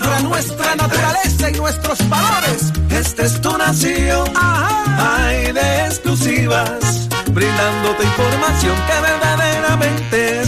[0.00, 2.72] Tierra, nuestra naturaleza y nuestros valores.
[2.90, 4.28] Esta es tu nación.
[4.36, 7.08] Hay de exclusivas.
[7.32, 10.47] Brindándote información que verdaderamente está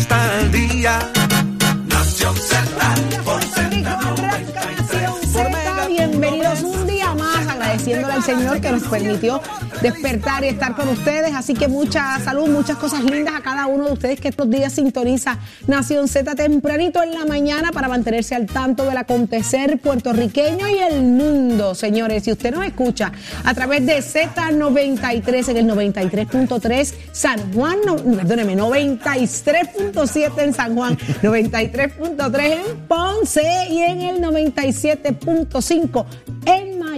[8.30, 9.42] Señor que nos permitió
[9.82, 11.34] despertar y estar con ustedes.
[11.34, 14.72] Así que mucha salud, muchas cosas lindas a cada uno de ustedes que estos días
[14.72, 20.78] sintoniza Nación Z tempranito en la mañana para mantenerse al tanto del acontecer puertorriqueño y
[20.78, 22.22] el mundo, señores.
[22.22, 23.10] Si usted nos escucha
[23.44, 30.96] a través de Z93 en el 93.3 San Juan, no, perdóneme, 93.7 en San Juan,
[30.96, 36.29] 93.3 en Ponce y en el 97.5 en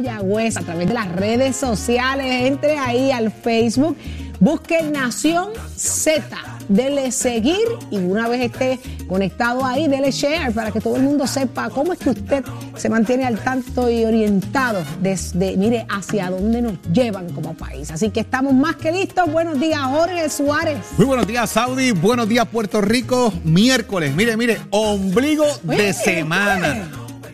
[0.02, 2.26] Mayagüez a través de las redes sociales.
[2.46, 3.96] Entre ahí al Facebook,
[4.40, 6.24] busque Nación Z,
[6.68, 11.26] dele seguir y una vez esté conectado ahí, dele share para que todo el mundo
[11.26, 12.44] sepa cómo es que usted
[12.76, 17.90] se mantiene al tanto y orientado desde, mire, hacia dónde nos llevan como país.
[17.92, 19.30] Así que estamos más que listos.
[19.30, 20.78] Buenos días, Jorge Suárez.
[20.96, 21.92] Muy buenos días, Saudi.
[21.92, 23.32] Buenos días, Puerto Rico.
[23.44, 26.88] Miércoles, mire, mire, ombligo Oye, de semana.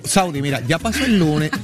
[0.05, 1.51] Saudi, mira, ya pasó el lunes.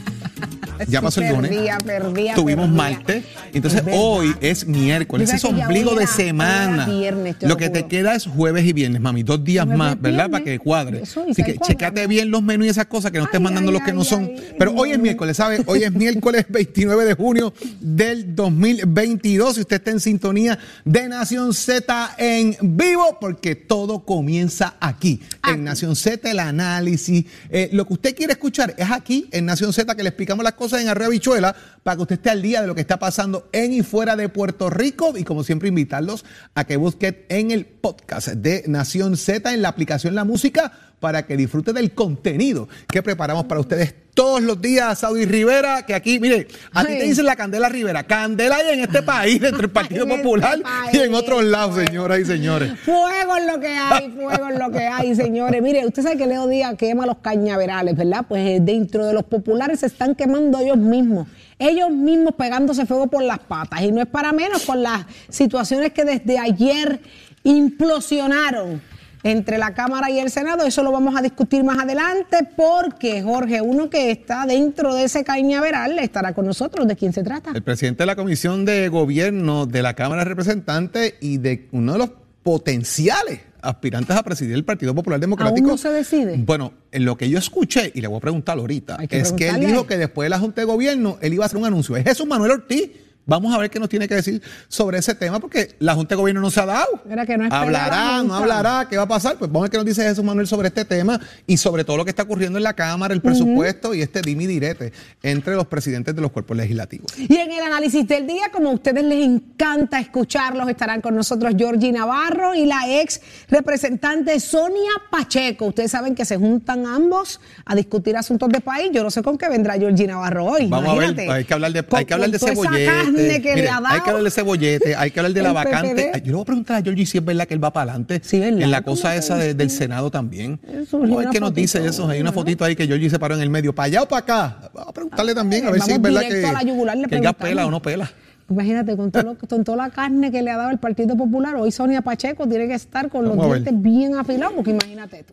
[0.88, 1.50] Ya pasó el lunes.
[1.50, 2.82] Perdía, perdía, Tuvimos perdía.
[2.82, 3.24] martes.
[3.52, 5.28] Entonces Es hoy es miércoles.
[5.28, 6.86] Ese es ombligo de semana.
[6.86, 9.22] viernes, lo que te queda es jueves y viernes, mami.
[9.22, 10.30] Dos días Jueves, más, ¿verdad?
[10.30, 11.02] Para que cuadre.
[11.02, 13.70] Eso, Así que checate bien los menús y esas cosas que no estés Ay, mandando
[13.70, 14.30] ay, los que no son.
[14.58, 15.62] Pero hoy es miércoles, ¿sabes?
[15.66, 19.58] Hoy es miércoles 29 de junio del 2022.
[19.58, 25.20] Y usted está en sintonía de Nación Z en vivo, porque todo comienza aquí.
[25.42, 25.52] Aquí.
[25.52, 27.24] En Nación Z, el análisis.
[27.50, 30.54] Eh, lo que usted quiere escuchar es aquí, en Nación Z, que le explicamos las
[30.54, 33.48] cosas en Arroyo Bichuela, para que usted esté al día de lo que está pasando
[33.52, 35.14] en y fuera de Puerto Rico.
[35.16, 36.24] Y como siempre, invitarlos
[36.54, 41.26] a que busquen en el podcast de Nación Z, en la aplicación La Música, para
[41.26, 46.20] que disfrute del contenido que preparamos para ustedes todos los días, Saudi Rivera, que aquí,
[46.20, 48.04] mire, a ti te dicen la Candela Rivera.
[48.04, 50.58] Candela hay en este país, entre el Partido este Popular
[50.92, 52.78] y en otros lados, señoras y señores.
[52.80, 55.60] Fuego es lo que hay, fuego es lo que hay, señores.
[55.60, 58.24] Mire, usted sabe que Leo Díaz quema los cañaverales, ¿verdad?
[58.28, 61.26] Pues eh, dentro de los populares se están quemando ellos mismos.
[61.58, 63.82] Ellos mismos pegándose fuego por las patas.
[63.82, 67.00] Y no es para menos con las situaciones que desde ayer
[67.42, 68.80] implosionaron
[69.24, 70.64] entre la Cámara y el Senado.
[70.64, 75.24] Eso lo vamos a discutir más adelante porque, Jorge, uno que está dentro de ese
[75.24, 76.86] cañaveral estará con nosotros.
[76.86, 77.50] ¿De quién se trata?
[77.52, 81.94] El presidente de la Comisión de Gobierno de la Cámara de Representantes y de uno
[81.94, 82.10] de los
[82.42, 85.66] potenciales aspirantes a presidir el Partido Popular Democrático.
[85.66, 86.36] ¿Aún no se decide?
[86.36, 89.48] Bueno, en lo que yo escuché, y le voy a preguntar ahorita, que es que
[89.48, 91.96] él dijo que después de la Junta de Gobierno, él iba a hacer un anuncio.
[91.96, 92.90] Es Jesús Manuel Ortiz.
[93.26, 96.20] Vamos a ver qué nos tiene que decir sobre ese tema, porque la Junta de
[96.20, 96.88] Gobierno no se ha dado.
[97.08, 99.38] Era que no espera la hablará, no hablará, ¿qué va a pasar?
[99.38, 101.96] Pues vamos a ver qué nos dice Jesús Manuel sobre este tema y sobre todo
[101.96, 105.66] lo que está ocurriendo en la Cámara, el presupuesto y este dimi direte entre los
[105.66, 107.18] presidentes de los cuerpos legislativos.
[107.18, 111.54] Y en el análisis del día, como a ustedes les encanta escucharlos, estarán con nosotros
[111.56, 115.66] Georgie Navarro y la ex representante Sonia Pacheco.
[115.66, 118.90] Ustedes saben que se juntan ambos a discutir asuntos de país.
[118.92, 120.66] Yo no sé con qué vendrá Georgie Navarro hoy.
[120.68, 124.10] Vamos a ver, hay que hablar de, hay que hablar de con que hay que
[124.10, 126.10] hablar de cebollete, hay que hablar de la vacante.
[126.14, 127.92] Ay, Yo le voy a preguntar a Georgie si es verdad que él va para
[127.92, 128.20] adelante.
[128.22, 128.60] Sí, ¿verdad?
[128.62, 130.60] En la ¿Cómo cosa que esa de- del Senado también.
[130.62, 132.08] Ver una qué nos dice eso.
[132.08, 133.74] Hay una fotito ahí que Georgie se paró en el medio.
[133.74, 134.70] ¿Para allá o para acá?
[134.74, 137.16] Vamos a preguntarle también, a ver si es verdad que, a la yugular, le que
[137.16, 138.10] ella pela o no pela.
[138.50, 141.56] Imagínate, con, todo lo- con toda la carne que le ha dado el Partido Popular,
[141.56, 145.32] hoy Sonia Pacheco tiene que estar con Vamos los dientes bien afilados, porque imagínate tú.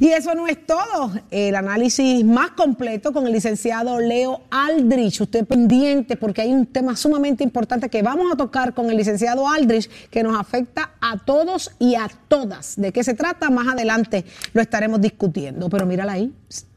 [0.00, 1.12] Y eso no es todo.
[1.30, 5.20] El análisis más completo con el licenciado Leo Aldrich.
[5.20, 9.46] Usted pendiente, porque hay un tema sumamente importante que vamos a tocar con el licenciado
[9.48, 12.76] Aldrich, que nos afecta a todos y a todas.
[12.76, 13.50] ¿De qué se trata?
[13.50, 14.24] Más adelante
[14.54, 15.68] lo estaremos discutiendo.
[15.68, 16.32] Pero mírala ahí.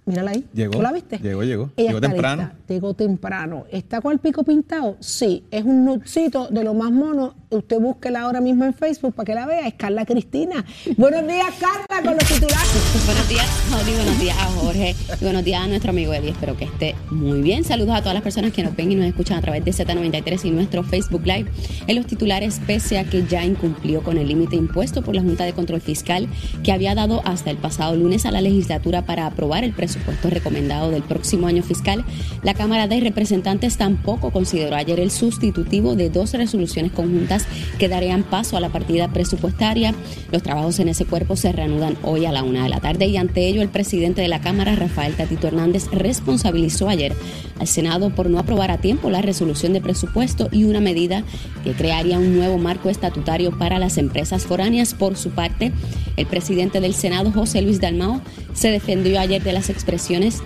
[0.10, 0.44] Mírala ahí.
[0.56, 1.20] Llegó, ¿Tú la viste?
[1.20, 1.70] llegó, llegó.
[1.78, 2.42] Ella Llegó temprano.
[2.42, 2.58] lista.
[2.68, 3.66] Llegó temprano.
[3.72, 4.98] ¿Está con el pico pintado?
[5.00, 5.44] Sí.
[5.52, 7.36] Es un nudcito de lo más mono.
[7.52, 9.68] Usted búsquela ahora mismo en Facebook para que la vea.
[9.68, 10.66] Es Carla Cristina.
[10.98, 13.06] Buenos días, Carla, con los titulares.
[13.06, 13.96] Buenos días, Jody.
[13.96, 14.96] Buenos días a Jorge.
[15.20, 16.30] Y buenos días a nuestro amigo Eli.
[16.30, 17.64] Espero que esté muy bien.
[17.64, 20.46] Saludos a todas las personas que nos ven y nos escuchan a través de Z93
[20.46, 21.46] y nuestro Facebook Live.
[21.86, 25.44] En los titulares, pese a que ya incumplió con el límite impuesto por la Junta
[25.46, 26.28] de Control Fiscal
[26.64, 29.99] que había dado hasta el pasado lunes a la legislatura para aprobar el presupuesto
[30.30, 32.06] recomendado del próximo año fiscal,
[32.44, 37.46] la Cámara de Representantes tampoco consideró ayer el sustitutivo de dos resoluciones conjuntas
[37.78, 39.94] que darían paso a la partida presupuestaria.
[40.32, 43.18] Los trabajos en ese cuerpo se reanudan hoy a la una de la tarde y
[43.18, 47.14] ante ello el presidente de la Cámara, Rafael Tatito Hernández, responsabilizó ayer
[47.60, 51.24] al Senado por no aprobar a tiempo la resolución de presupuesto y una medida
[51.64, 54.94] que crearía un nuevo marco estatutario para las empresas foráneas.
[54.94, 55.72] Por su parte,
[56.18, 58.22] el presidente del Senado, José Luis Dalmao,
[58.60, 60.42] se defendió ayer de las expresiones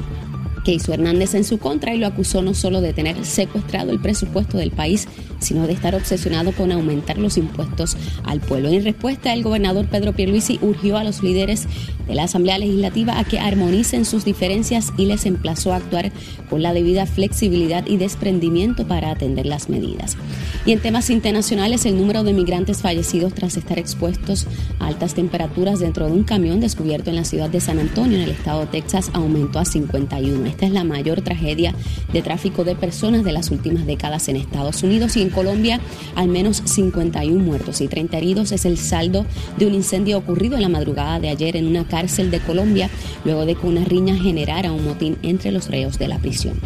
[0.64, 4.00] que hizo Hernández en su contra y lo acusó no solo de tener secuestrado el
[4.00, 5.08] presupuesto del país,
[5.44, 8.70] sino de estar obsesionado con aumentar los impuestos al pueblo.
[8.70, 11.68] En respuesta, el gobernador Pedro Pierluisi urgió a los líderes
[12.08, 16.12] de la Asamblea Legislativa a que armonicen sus diferencias y les emplazó a actuar
[16.50, 20.18] con la debida flexibilidad y desprendimiento para atender las medidas.
[20.66, 24.48] Y en temas internacionales, el número de migrantes fallecidos tras estar expuestos
[24.80, 28.24] a altas temperaturas dentro de un camión descubierto en la ciudad de San Antonio, en
[28.24, 30.46] el estado de Texas, aumentó a 51.
[30.46, 31.76] Esta es la mayor tragedia
[32.12, 35.80] de tráfico de personas de las últimas décadas en Estados Unidos y en Colombia,
[36.16, 39.26] al menos 51 muertos y 30 heridos es el saldo
[39.58, 42.90] de un incendio ocurrido en la madrugada de ayer en una cárcel de Colombia,
[43.26, 46.60] luego de que una riña generara un motín entre los reos de la prisión.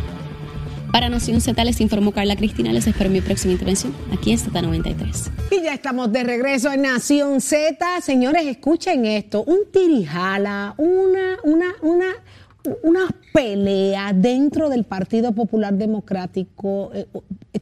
[0.91, 2.71] Para Nación Z les informó Carla Cristina.
[2.71, 5.29] Les espero mi próxima intervención aquí en Z93.
[5.51, 8.01] Y ya estamos de regreso en Nación Z.
[8.01, 9.43] Señores, escuchen esto.
[9.43, 12.07] Un tirijala, una, una, una,
[12.83, 16.91] una pelea dentro del Partido Popular Democrático.
[16.93, 17.07] Eh,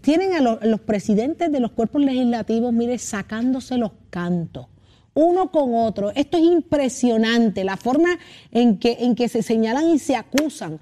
[0.02, 4.68] tienen a los, los presidentes de los cuerpos legislativos, mire, sacándose los cantos.
[5.14, 6.12] Uno con otro.
[6.12, 7.64] Esto es impresionante.
[7.64, 8.18] La forma
[8.52, 10.80] en que, en que se señalan y se acusan.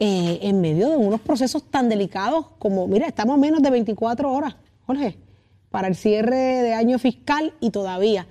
[0.00, 4.32] eh, en medio de unos procesos tan delicados como, mira, estamos a menos de 24
[4.32, 4.56] horas,
[4.86, 5.18] Jorge,
[5.70, 8.26] para el cierre de año fiscal y todavía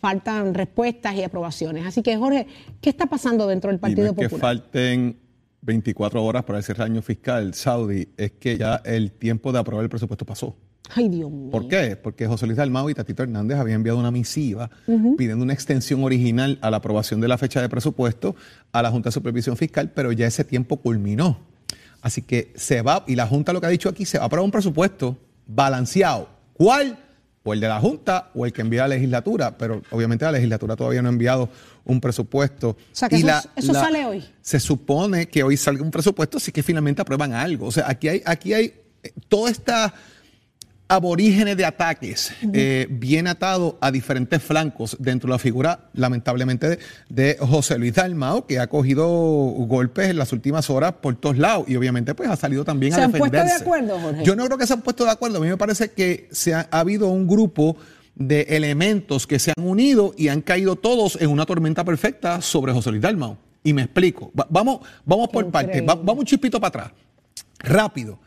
[0.00, 1.86] faltan respuestas y aprobaciones.
[1.86, 2.46] Así que, Jorge,
[2.80, 4.56] ¿qué está pasando dentro del Y Partido no es que Popular?
[4.56, 5.16] falten
[5.62, 9.84] 24 horas para el cierre año fiscal, Saudi, es que ya el tiempo de aprobar
[9.84, 10.56] el presupuesto pasó.
[10.94, 11.50] Ay, Dios mío.
[11.50, 11.96] ¿Por qué?
[11.96, 14.70] Porque José Luis Dalmau y Tatito Hernández habían enviado una misiva
[15.18, 18.34] pidiendo una extensión original a la aprobación de la fecha de presupuesto
[18.72, 21.40] a la Junta de Supervisión Fiscal, pero ya ese tiempo culminó.
[22.00, 24.26] Así que se va, y la Junta lo que ha dicho aquí, se va a
[24.28, 26.28] aprobar un presupuesto balanceado.
[26.54, 26.98] ¿Cuál?
[27.48, 30.76] O el de la Junta o el que envía la legislatura, pero obviamente la legislatura
[30.76, 31.48] todavía no ha enviado
[31.84, 32.70] un presupuesto.
[32.70, 34.24] O sea, que Y eso- eso sale hoy.
[34.42, 37.66] Se supone que hoy salga un presupuesto, así que finalmente aprueban algo.
[37.66, 39.94] O sea, aquí hay, aquí hay eh, toda esta
[40.88, 46.78] aborígenes de ataques eh, bien atado a diferentes flancos dentro de la figura, lamentablemente, de,
[47.10, 51.66] de José Luis Dalmao, que ha cogido golpes en las últimas horas por todos lados
[51.68, 53.64] y obviamente pues ha salido también ¿Se a han puesto de defenderse.
[53.64, 54.24] acuerdo, Jorge?
[54.24, 55.38] Yo no creo que se han puesto de acuerdo.
[55.38, 57.76] A mí me parece que se ha, ha habido un grupo
[58.14, 62.72] de elementos que se han unido y han caído todos en una tormenta perfecta sobre
[62.72, 63.36] José Luis Dalmao.
[63.62, 64.32] Y me explico.
[64.38, 65.82] Va- vamos, vamos por partes.
[65.82, 66.92] Va- vamos un chispito para atrás.
[67.58, 68.18] Rápido.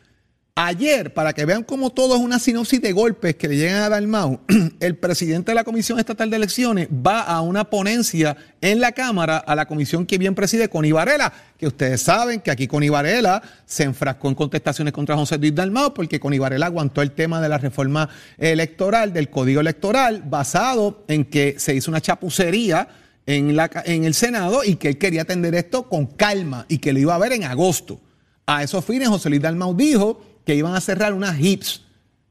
[0.56, 3.90] Ayer, para que vean cómo todo es una sinopsis de golpes que le llegan a
[3.90, 4.42] Dalmau,
[4.82, 9.38] el presidente de la Comisión Estatal de Elecciones va a una ponencia en la Cámara
[9.38, 13.42] a la comisión que bien preside Connie Varela, que ustedes saben que aquí Connie Varela
[13.66, 17.48] se enfrascó en contestaciones contra José Luis Dalmau porque Connie Varela aguantó el tema de
[17.48, 22.90] la reforma electoral, del código electoral, basado en que se hizo una chapucería
[23.26, 27.16] en, el Senado y que él quería atender esto con calma y que lo iba
[27.16, 28.02] a ver en agosto.
[28.46, 31.82] A esos fines, José Luis Dalmau dijo que iban a cerrar unas hips,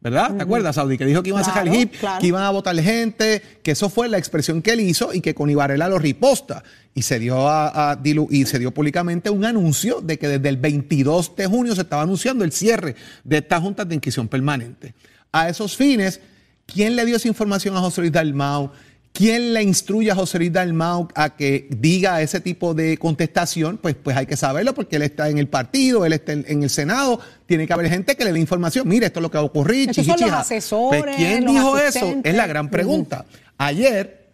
[0.03, 0.37] ¿verdad?
[0.37, 0.99] ¿Te acuerdas, Saudi?
[0.99, 2.21] Que dijo que iban a cerrar hip, claro.
[2.21, 5.35] que iban a votar gente, que eso fue la expresión que él hizo y que
[5.35, 6.62] con Ibarela lo riposta.
[6.95, 10.50] Y se dio a, a dilu- y se dio públicamente un anuncio de que desde
[10.50, 14.93] el 22 de junio se estaba anunciando el cierre de estas juntas de inquisición permanente.
[15.33, 16.21] A esos fines,
[16.67, 18.71] ¿quién le dio esa información a José Luis Dalmau?
[19.12, 23.76] ¿Quién le instruye a José Luis Dalmau a que diga ese tipo de contestación?
[23.76, 26.62] Pues, pues hay que saberlo porque él está en el partido, él está en, en
[26.62, 28.88] el Senado, tiene que haber gente que le dé información.
[28.88, 29.90] Mire, esto es lo que va a ocurrir.
[29.90, 30.40] Esos son chichi, los chija.
[30.40, 32.14] asesores, Pues, ¿Quién los dijo eso?
[32.23, 33.26] Es la gran pregunta.
[33.59, 34.31] Ayer,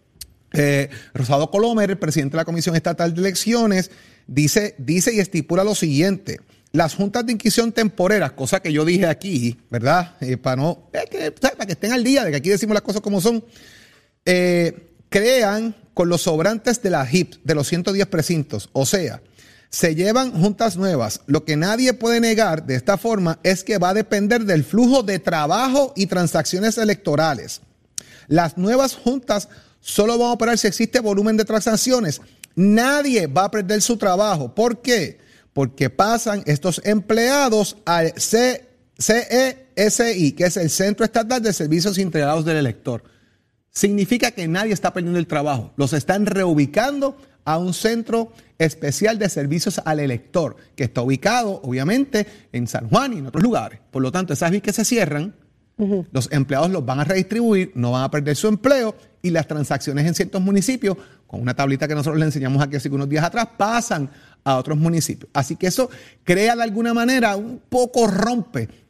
[0.53, 3.91] eh, Rosado Colomer, el presidente de la Comisión Estatal de Elecciones,
[4.27, 6.39] dice, dice y estipula lo siguiente.
[6.71, 10.15] Las juntas de inquisición temporeras, cosa que yo dije aquí, ¿verdad?
[10.21, 11.57] Eh, para no, que, ¿sabes?
[11.57, 13.43] para que estén al día de que aquí decimos las cosas como son,
[14.27, 18.69] eh, crean con los sobrantes de la HIP, de los 110 precintos.
[18.73, 19.21] O sea,
[19.69, 21.21] se llevan juntas nuevas.
[21.27, 25.01] Lo que nadie puede negar de esta forma es que va a depender del flujo
[25.01, 27.61] de trabajo y transacciones electorales.
[28.27, 29.47] Las nuevas juntas
[29.79, 32.21] solo van a operar si existe volumen de transacciones.
[32.53, 34.53] Nadie va a perder su trabajo.
[34.53, 35.19] ¿Por qué?
[35.53, 38.65] Porque pasan estos empleados al CESI,
[40.33, 43.03] que es el Centro Estatal de Servicios Integrados del Elector.
[43.77, 45.71] Significa que nadie está perdiendo el trabajo.
[45.77, 47.15] Los están reubicando
[47.45, 53.13] a un centro especial de servicios al elector, que está ubicado, obviamente, en San Juan
[53.13, 53.79] y en otros lugares.
[53.91, 55.35] Por lo tanto, esas vías que se cierran,
[56.11, 60.07] los empleados los van a redistribuir, no van a perder su empleo y las transacciones
[60.07, 63.47] en ciertos municipios, con una tablita que nosotros le enseñamos aquí hace unos días atrás,
[63.57, 64.09] pasan
[64.43, 65.29] a otros municipios.
[65.35, 65.87] Así que eso
[66.23, 68.86] crea de alguna manera un poco rompe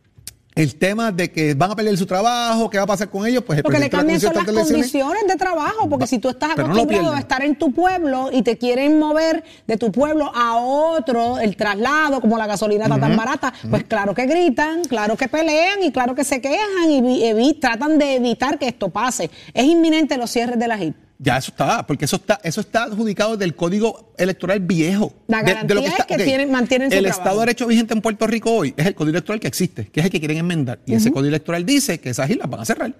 [0.58, 3.44] el tema de que van a perder su trabajo, qué va a pasar con ellos,
[3.46, 6.56] pues Porque le la cambian son las condiciones de trabajo, porque Va- si tú estás
[6.58, 10.58] no acostumbrado a estar en tu pueblo y te quieren mover de tu pueblo a
[10.58, 15.28] otro, el traslado, como la gasolina está tan barata, pues claro que gritan, claro que
[15.28, 19.30] pelean y claro que se quejan y tratan de evitar que esto pase.
[19.54, 21.07] Es inminente los cierres de la JIP.
[21.20, 25.14] Ya eso está, porque eso está, eso está adjudicado del código electoral viejo.
[25.28, 27.22] La De- de garantía lo que es está- que tienen- mantienen su El trabajo.
[27.22, 30.00] Estado de Derecho vigente en Puerto Rico hoy es el código electoral que existe, que
[30.00, 30.80] es el que quieren enmendar.
[30.86, 32.94] Y ese código electoral dice que esas islas van a cerrar.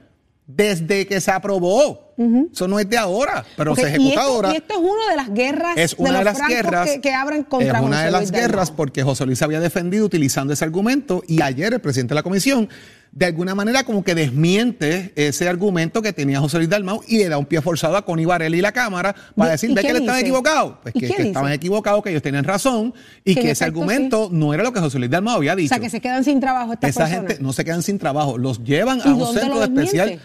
[0.48, 2.14] Desde que se aprobó.
[2.52, 4.54] Eso no es de ahora, pero se y ejecuta esto, ahora.
[4.54, 6.90] y esto es una de las guerras es una de de, los las guerras.
[6.90, 9.46] que, que abren contra es una José de las Luis guerras porque José Luis se
[9.46, 12.70] había defendido utilizando ese argumento y ayer el presidente de la comisión
[13.18, 17.30] de alguna manera como que desmiente ese argumento que tenía José Luis Dalmau y le
[17.30, 19.92] da un pie forzado a Connie Varela y la Cámara para ¿Y- decir, ve que
[19.94, 20.76] le estaban equivocados.
[20.84, 22.94] Pues ¿Y que, estaban equivocados, que ellos tenían razón
[23.26, 25.70] y Que ese efecto, argumento no era lo que José Luis Dalmau había O dicho.
[25.70, 27.28] sea, que se quedan sin trabajo estas Esa personas.
[27.32, 30.20] gente no se quedan sin trabajo, los llevan ¿Y a un centro especial.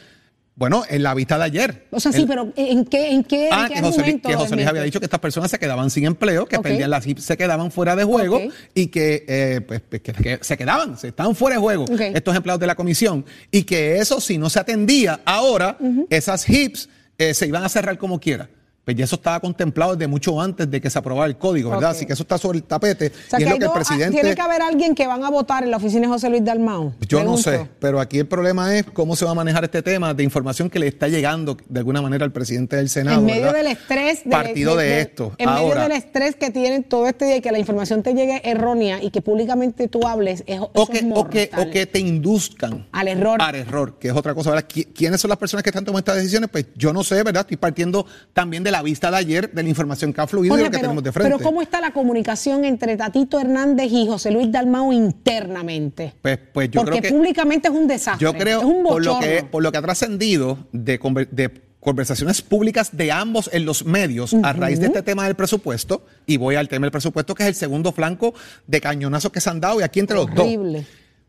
[0.62, 1.86] Bueno, en la vista de ayer.
[1.90, 3.98] O sea, sí, El- pero ¿en qué, en qué, Ah, en qué que José, Luis,
[3.98, 6.56] argumento que lo José Luis había dicho que estas personas se quedaban sin empleo, que
[6.60, 8.40] perdían las HIP, se quedaban fuera de juego
[8.72, 12.36] y que, eh, pues, pues, que- que se quedaban, se estaban fuera de juego estos
[12.36, 15.78] empleados de la comisión y que eso si no se atendía ahora,
[16.10, 16.88] esas HIPs
[17.18, 18.48] eh, se iban a cerrar como quiera.
[18.84, 21.90] Pues ya eso estaba contemplado desde mucho antes de que se aprobara el código, ¿verdad?
[21.90, 23.70] Así que eso está sobre el tapete O sea, y que es lo que el
[23.70, 24.20] ah, presidente...
[24.20, 26.92] tiene que haber alguien que van a votar en la oficina de José Luis Dalmau.
[27.08, 30.14] Yo no sé, pero aquí el problema es cómo se va a manejar este tema
[30.14, 33.20] de información que le está llegando de alguna manera al presidente del Senado.
[33.20, 33.58] En medio ¿verdad?
[33.58, 34.24] del estrés.
[34.24, 35.32] de- Partido de, esto.
[35.38, 38.14] En Ahora, medio del estrés que tienen todo este día y que la información te
[38.14, 41.86] llegue errónea y que públicamente tú hables, es, o que, es o, que, o que
[41.86, 43.40] te induzcan Al error.
[43.40, 44.50] Al error, que es otra cosa.
[44.50, 44.68] ¿verdad?
[44.68, 46.50] ¿Qui- ¿Quiénes son las personas que están tomando estas decisiones?
[46.50, 47.42] Pues yo no sé, ¿verdad?
[47.42, 50.58] Estoy partiendo también de la vista de ayer, de la información que ha fluido y
[50.58, 51.30] Jorge, lo que pero, tenemos de frente.
[51.32, 56.14] pero ¿cómo está la comunicación entre Tatito Hernández y José Luis Dalmau internamente?
[56.20, 57.16] Pues, pues yo Porque creo que.
[57.16, 58.24] públicamente es un desastre.
[58.24, 61.50] Yo creo, es un por lo, que, por lo que ha trascendido de, conver- de
[61.80, 66.36] conversaciones públicas de ambos en los medios a raíz de este tema del presupuesto, y
[66.36, 68.34] voy al tema del presupuesto, que es el segundo flanco
[68.66, 70.46] de cañonazos que se han dado, y aquí entre los dos.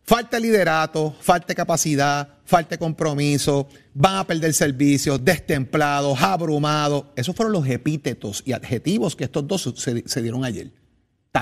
[0.06, 7.06] Falta de liderato, falta de capacidad, falta de compromiso, van a perder servicios, destemplados, abrumados.
[7.16, 10.72] Esos fueron los epítetos y adjetivos que estos dos se, se dieron ayer.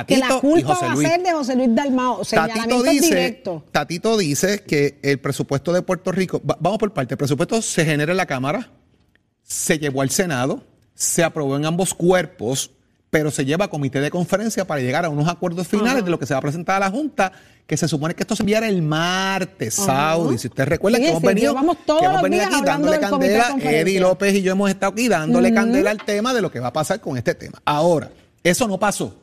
[0.05, 1.07] que la Tatito y José va a Luis.
[1.07, 2.21] ser de José Luis Dalmau.
[2.23, 3.63] Tatito dice, directos.
[3.71, 7.83] Tatito dice que el presupuesto de Puerto Rico, va- vamos por parte, el presupuesto se
[7.83, 8.69] genera en la Cámara,
[9.43, 10.63] se llevó al Senado,
[10.93, 12.69] se aprobó en ambos cuerpos,
[13.11, 16.17] pero se lleva a comité de conferencia para llegar a unos acuerdos finales de lo
[16.17, 17.33] que se va a presentar a la Junta,
[17.67, 19.85] que se supone que esto se enviara el martes, Ajá.
[20.13, 20.37] Saudi.
[20.37, 23.55] Si usted recuerda Sí, que hemos sí, venido, que hemos venido aquí dándole candela.
[23.61, 26.67] Eddie López y yo hemos estado aquí dándole candela al tema de lo que va
[26.69, 27.61] a pasar con este tema.
[27.65, 28.09] Ahora,
[28.43, 29.13] eso no pasó.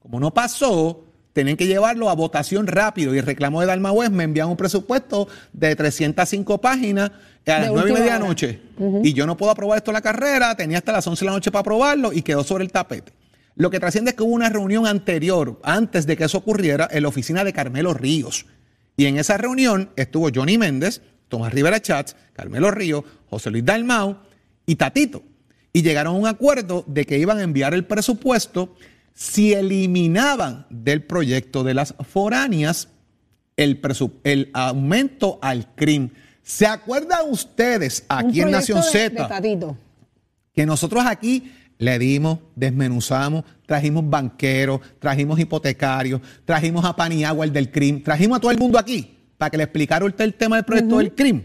[0.00, 3.14] Como no pasó, tienen que llevarlo a votación rápido.
[3.14, 7.12] Y el reclamo de Dalma West me envían un presupuesto de 305 páginas
[7.46, 8.26] a las 9 y media de la hora.
[8.26, 8.60] noche.
[9.04, 11.32] Y yo no puedo aprobar esto en la carrera, tenía hasta las 11 de la
[11.32, 13.12] noche para aprobarlo y quedó sobre el tapete.
[13.58, 17.02] Lo que trasciende es que hubo una reunión anterior, antes de que eso ocurriera, en
[17.02, 18.46] la oficina de Carmelo Ríos.
[18.96, 24.18] Y en esa reunión estuvo Johnny Méndez, Tomás Rivera Chats, Carmelo Ríos, José Luis Dalmau
[24.64, 25.24] y Tatito.
[25.72, 28.76] Y llegaron a un acuerdo de que iban a enviar el presupuesto
[29.12, 32.88] si eliminaban del proyecto de las foráneas
[33.56, 33.80] el,
[34.22, 36.10] el aumento al CRIM.
[36.44, 39.28] ¿Se acuerdan ustedes Un aquí en Nación Z?
[40.54, 47.70] que nosotros aquí le dimos, desmenuzamos, trajimos banqueros, trajimos hipotecarios, trajimos a Paniagua, el del
[47.70, 50.64] CRIM, trajimos a todo el mundo aquí para que le explicara usted el tema del
[50.64, 51.42] proyecto del CRIM.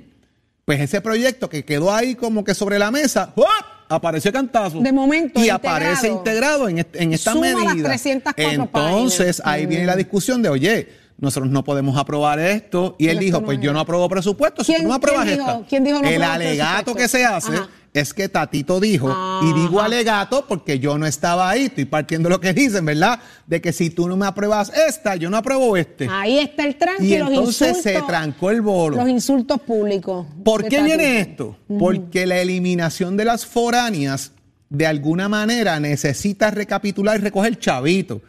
[0.65, 3.49] Pues ese proyecto que quedó ahí como que sobre la mesa, ¡guap!
[3.89, 4.79] apareció cantazo.
[4.79, 5.75] De momento, Y integrado.
[5.75, 7.89] aparece integrado en, en esta Suma las medida.
[7.89, 9.41] 304 Entonces, páginas.
[9.45, 12.95] ahí viene la discusión de, oye, nosotros no podemos aprobar esto.
[12.97, 14.63] Y él Pero dijo, esto no pues es- yo no apruebo presupuesto.
[14.63, 15.67] Si ¿Quién- tú no apruebas quién dijo- esta.
[15.67, 16.95] quién dijo no el alegato presupuesto?
[16.95, 17.69] que se hace Ajá.
[17.93, 22.39] Es que Tatito dijo, y digo alegato porque yo no estaba ahí, estoy partiendo lo
[22.39, 23.19] que dicen, ¿verdad?
[23.45, 26.07] De que si tú no me apruebas esta, yo no apruebo este.
[26.09, 28.97] Ahí está el tranque y los entonces se trancó el bolo.
[28.97, 30.25] Los insultos públicos.
[30.43, 31.55] ¿Por qué viene esto?
[31.77, 34.31] Porque la eliminación de las foráneas,
[34.69, 38.23] de alguna manera, necesita recapitular y recoger chavito.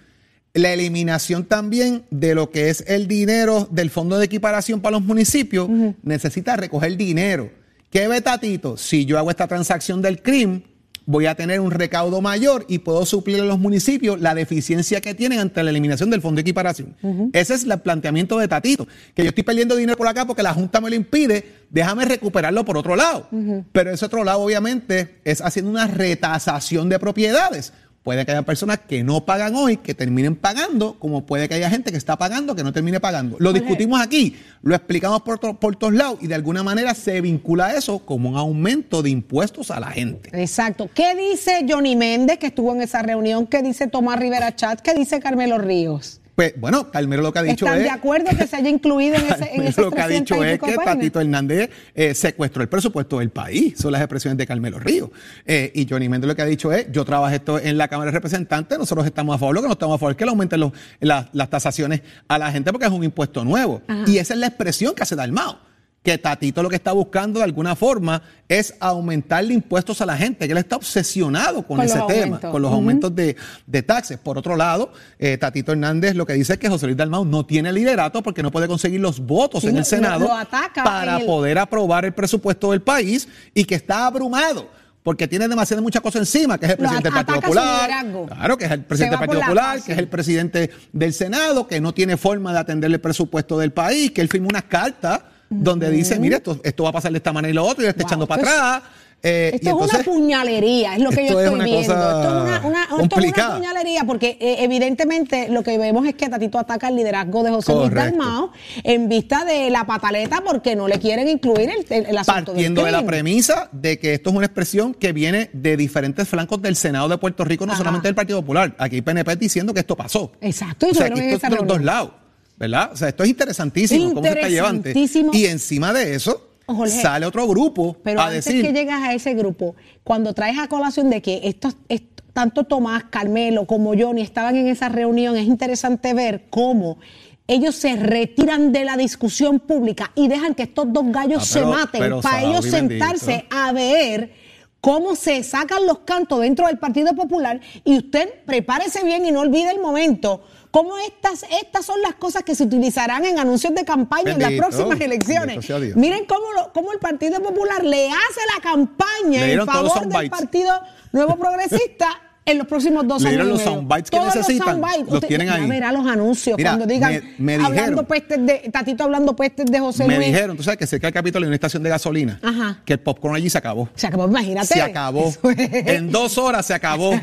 [0.53, 5.07] La eliminación también de lo que es el dinero del fondo de equiparación para los
[5.07, 5.69] municipios,
[6.03, 7.64] necesita recoger dinero.
[7.95, 8.77] ¿Qué ve Tatito?
[8.77, 10.63] Si yo hago esta transacción del CRIM,
[11.07, 15.15] voy a tener un recaudo mayor y puedo suplir a los municipios la deficiencia que
[15.15, 16.97] tienen ante la eliminación del fondo de equiparación.
[17.33, 20.53] Ese es el planteamiento de Tatito, que yo estoy perdiendo dinero por acá porque la
[20.53, 23.29] Junta me lo impide, déjame recuperarlo por otro lado.
[23.71, 27.73] Pero ese otro lado obviamente es haciendo una retasación de propiedades.
[28.05, 31.71] Puede que haya personas que no pagan hoy, que terminen pagando, como puede que haya
[31.71, 33.37] gente que está pagando, que no termine pagando.
[33.41, 37.23] Lo discutimos aquí, lo explicamos por, to- por todos lados y de alguna manera se
[37.23, 40.29] vincula eso como un aumento de impuestos a la gente.
[40.39, 40.91] Exacto.
[40.95, 43.47] ¿Qué dice Johnny Méndez, que estuvo en esa reunión?
[43.47, 44.81] ¿Qué dice Tomás Rivera Chat?
[44.83, 46.21] ¿Qué dice Carmelo Ríos?
[46.35, 47.85] Pues bueno, Carmelo lo que ha dicho ¿Están es...
[47.85, 50.45] de acuerdo que se haya incluido en, ese, en esos lo que ha 300 dicho
[50.45, 50.85] es que páginas?
[50.85, 53.75] Tatito Hernández eh, secuestró el presupuesto del país.
[53.79, 55.11] Son las expresiones de Carmelo Ríos.
[55.47, 58.11] Eh, y Johnny Méndez lo que ha dicho es, yo trabajé esto en la Cámara
[58.11, 60.31] de Representantes, nosotros estamos a favor, lo que no estamos a favor es que le
[60.31, 63.83] aumenten los- las- las tasaciones a la gente porque es un impuesto nuevo.
[64.07, 65.59] Y esa es la expresión que hace Dalmao.
[66.05, 70.45] Que Tatito lo que está buscando de alguna forma es aumentarle impuestos a la gente,
[70.47, 72.51] que él está obsesionado con, Con ese tema, aumentos.
[72.51, 73.35] con los aumentos de,
[73.67, 74.19] de taxes.
[74.19, 77.47] Por otro lado, eh, Tatito Hernández lo que dice es que José Luis Dalmau no
[77.47, 81.25] tiene liderato porque no puede conseguir los votos Sí, en el Senado lo para el-
[81.27, 84.69] poder aprobar el presupuesto del país y que está abrumado.
[85.03, 87.91] Porque tiene demasiadas muchas cosas encima, que es el presidente del Partido Popular.
[88.27, 91.67] Claro, que es el presidente del Partido la Popular, que es el presidente del Senado,
[91.67, 95.21] que no tiene forma de atenderle el presupuesto del país, que él firma unas cartas
[95.51, 97.87] donde dice, mire, esto, esto va a pasar de esta manera y lo otro, y
[97.87, 98.83] él está Wow, echando para es- atrás.
[99.27, 101.81] Eh, y Esto es entonces- una puñalería, es lo que yo es estoy viendo.
[101.81, 106.15] esto es una, una- esto es una puñalería porque eh, evidentemente lo que vemos es
[106.15, 107.91] que Tatito ataca el liderazgo de José Luis.
[107.91, 108.53] Dalmao
[108.83, 112.45] en vista de la pataleta porque no le quieren incluir el, el, el asunto del
[112.45, 116.61] partiendo de la premisa de que esto es una expresión que viene de diferentes flancos
[116.61, 117.79] del Senado de Puerto Rico, no Ajá.
[117.79, 118.75] solamente del Partido Popular.
[118.79, 120.33] Aquí PNP diciendo que esto pasó.
[120.43, 122.11] Exacto, y o sea, aquí en esto esa es de los dos lados,
[122.57, 122.91] ¿verdad?
[122.93, 124.89] O sea, esto es interesantísimo, cómo se está llevando.
[124.89, 125.31] Interesantísimo.
[125.35, 128.63] Y encima de eso, Jorge, sale otro grupo Pero a antes decir...
[128.63, 133.05] que llegas a ese grupo, cuando traes a colación de que estos, est- tanto Tomás,
[133.11, 136.99] Carmelo como Johnny estaban en esa reunión, es interesante ver cómo
[137.47, 141.65] ellos se retiran de la discusión pública y dejan que estos dos gallos Ah, se
[141.65, 143.57] maten pero para ellos sentarse bendito.
[143.57, 144.33] a ver
[144.81, 149.41] cómo se sacan los cantos dentro del Partido Popular y usted prepárese bien y no
[149.41, 150.43] olvide el momento.
[150.75, 154.51] Cómo estas, estas son las cosas que se utilizarán en anuncios de campaña en las
[154.59, 155.55] próximas elecciones.
[155.97, 160.31] Miren cómo, lo- cómo el Partido Popular le hace la campaña en favor del.
[160.31, 160.73] Partido
[161.13, 162.09] Nuevo Progresista
[162.47, 163.47] en los próximos dos Le años.
[163.47, 165.05] los soundbites que Todos necesitan, soundbites.
[165.07, 165.67] los Usted tienen ya ahí.
[165.67, 169.67] verá los anuncios Mira, cuando digan, me- me dijeron- hablando pestes de, Tatito hablando pestes
[169.67, 170.29] de José Me Luis.
[170.29, 172.83] dijeron, tú sabes que cerca del capítulo hay una estación de gasolina, Ajá.
[172.85, 173.89] que el popcorn allí se acabó.
[173.95, 174.67] Se acabó, imagínate.
[174.67, 175.33] Se acabó.
[175.59, 175.87] Es.
[175.87, 177.19] En dos horas se acabó.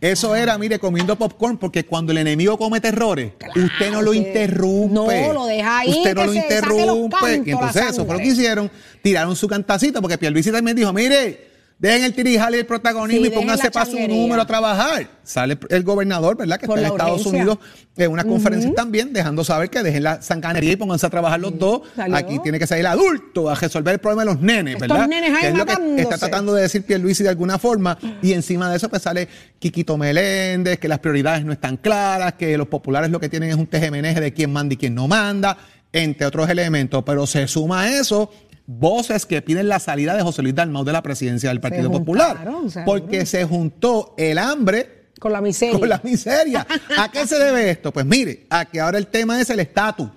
[0.00, 4.12] Eso era, mire, comiendo popcorn, porque cuando el enemigo comete errores, Claro usted no lo
[4.14, 5.26] interrumpe.
[5.28, 7.16] No, lo deja ahí, Usted no lo interrumpe.
[7.20, 8.70] cantos, Y entonces eso fue lo que hicieron.
[9.02, 13.32] Tiraron su cantacito, porque Pierluisi también dijo, mire, dejen el tirijal y el protagonismo Sí,
[13.32, 15.08] y pónganse para su número a trabajar.
[15.22, 16.58] Sale el gobernador, ¿verdad?
[16.58, 17.40] Que Por está en Estados urgencia.
[17.42, 17.58] Unidos
[17.96, 21.58] en una conferencia también, dejando saber que dejen la sanganería y pónganse a trabajar los
[21.58, 21.82] dos.
[21.96, 22.16] salió.
[22.16, 25.08] Aquí tiene que salir el adulto a resolver el problema de los nenes, Estos ¿verdad?
[25.08, 28.32] nenes ahí Que es lo que está tratando de decir Pierluisi de alguna forma y
[28.32, 32.68] encima de eso pues sale Quiquito Meléndez, que las prioridades no están claras, que los
[32.68, 35.56] populares lo que tienen es un tejemeneje de quién manda y quién no manda,
[35.92, 38.30] entre otros elementos, pero se suma a eso
[38.70, 42.46] voces que piden la salida de José Luis Dalmau de la presidencia del Partido Popular,
[42.84, 45.78] porque se juntó el hambre Con la miseria.
[45.78, 46.66] con la miseria.
[46.98, 47.92] ¿A qué se debe esto?
[47.92, 50.08] Pues mire, a que ahora el tema es el estatus.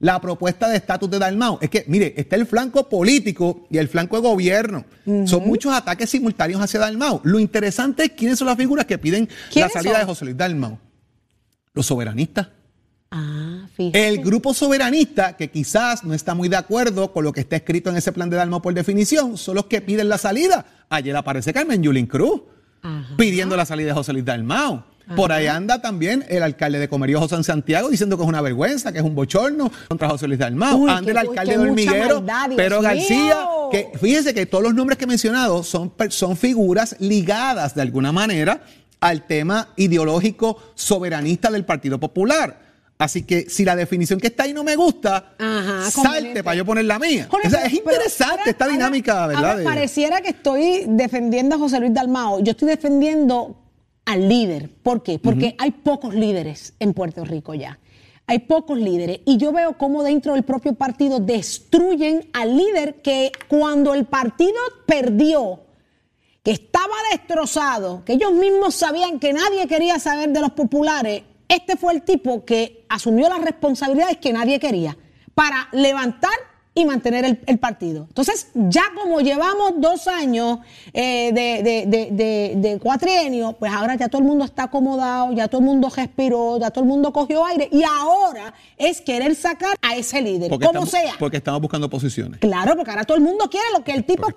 [0.00, 1.58] La propuesta de estatus de Dalmau.
[1.60, 4.84] Es que, mire, está el flanco político y el flanco de gobierno.
[5.26, 7.20] Son muchos ataques simultáneos hacia Dalmau.
[7.22, 10.00] Lo interesante es quiénes son las figuras que piden la ¿Quiénes salida son?
[10.00, 10.78] de José Luis Dalmau.
[11.74, 12.48] Los soberanistas.
[13.10, 14.08] Ah, Fíjate.
[14.08, 17.90] El grupo soberanista, que quizás no está muy de acuerdo con lo que está escrito
[17.90, 20.64] en ese plan de Dalmau por definición, son los que piden la salida.
[20.88, 22.42] Ayer aparece Carmen Yulín Cruz
[23.16, 24.84] pidiendo la salida de José Luis Dalmau.
[25.16, 28.92] Por ahí anda también el alcalde de Comerío, José Santiago, diciendo que es una vergüenza,
[28.92, 30.82] que es un bochorno contra José Luis Dalmau.
[30.84, 33.68] Uy, anda el alcalde de Hormiguero, maldad, Pero García, mío.
[33.72, 38.12] que fíjense que todos los nombres que he mencionado son, son figuras ligadas de alguna
[38.12, 38.62] manera
[39.00, 42.69] al tema ideológico soberanista del Partido Popular.
[43.00, 46.66] Así que si la definición que está ahí no me gusta, Ajá, salte para yo
[46.66, 47.26] poner la mía.
[47.30, 49.56] Jorge, O sea, es interesante pero esta ahora- dinámica, ahora ¿verdad?
[49.56, 52.40] de- pareciera que estoy defendiendo a José Luis Dalmao.
[52.40, 53.56] Yo estoy defendiendo
[54.04, 54.68] al líder.
[54.82, 55.18] ¿Por qué?
[55.18, 57.78] Porque hay pocos líderes en Puerto Rico ya.
[58.26, 59.20] Hay pocos líderes.
[59.24, 64.52] Y yo veo cómo dentro del propio partido destruyen al líder que cuando el partido
[64.84, 65.60] perdió,
[66.42, 71.76] que estaba destrozado, que ellos mismos sabían que nadie quería saber de los populares, este
[71.76, 74.96] fue el tipo que asumió las responsabilidades que nadie quería
[75.34, 76.30] para levantar
[76.72, 78.04] y mantener el, el partido.
[78.08, 80.60] Entonces, ya como llevamos dos años
[80.92, 85.32] eh, de, de- de- de- de cuatrienio, pues ahora ya todo el mundo está acomodado,
[85.32, 89.34] ya todo el mundo respiró, ya todo el mundo cogió aire y ahora es querer
[89.34, 91.16] sacar a ese líder, porque como estamos, sea.
[91.18, 92.38] Porque estamos buscando posiciones.
[92.38, 94.28] Claro, porque ahora todo el mundo quiere lo que el tipo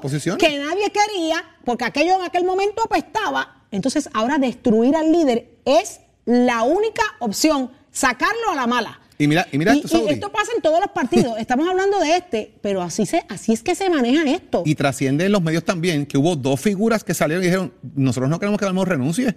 [0.00, 0.38] posiciones.
[0.44, 3.62] que nadie quería, porque aquello en aquel momento apestaba.
[3.70, 9.00] Entonces, ahora destruir al líder es la única opción, sacarlo a la mala.
[9.18, 10.12] Y mira, y mira Y- esto, y Saudi.
[10.12, 11.34] esto pasa en todos los partidos.
[11.38, 14.62] Estamos hablando de este, pero así se, así es que se maneja esto.
[14.66, 18.28] Y trasciende en los medios también que hubo dos figuras que salieron y dijeron, nosotros
[18.28, 19.34] no queremos que Dalmau renuncie,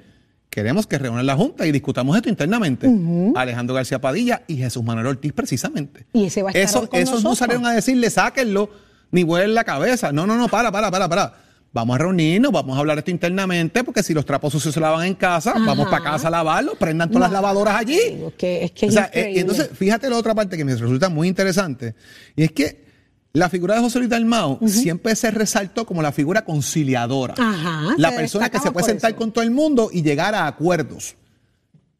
[0.49, 2.89] queremos que reúnan la Junta y discutamos esto internamente.
[3.35, 6.07] Alejandro García Padilla y Jesús Manuel Ortiz precisamente.
[6.11, 7.37] Y ese va a estar Eso- con Esos no nosotros.
[7.37, 8.69] salieron a decirle, sáquenlo,
[9.11, 10.11] ni vuelen la cabeza.
[10.11, 11.33] No, no, no, para, para, para, para.
[11.71, 15.05] Vamos a reunirnos, vamos a hablar esto internamente, porque si los trapos sucios se lavan
[15.05, 17.99] en casa, vamos para casa a lavarlos, prendan todas las lavadoras allí.
[18.37, 21.09] Que- es que es O sea, eh, entonces, fíjate la otra parte que me resulta
[21.09, 21.93] muy interesante,
[22.35, 22.89] y es que
[23.33, 27.35] la figura de José Luis Dalmau siempre se resaltó como la figura conciliadora.
[27.37, 29.19] Ajá, la persona que se puede sentar eso.
[29.19, 31.15] con todo el mundo y llegar a acuerdos.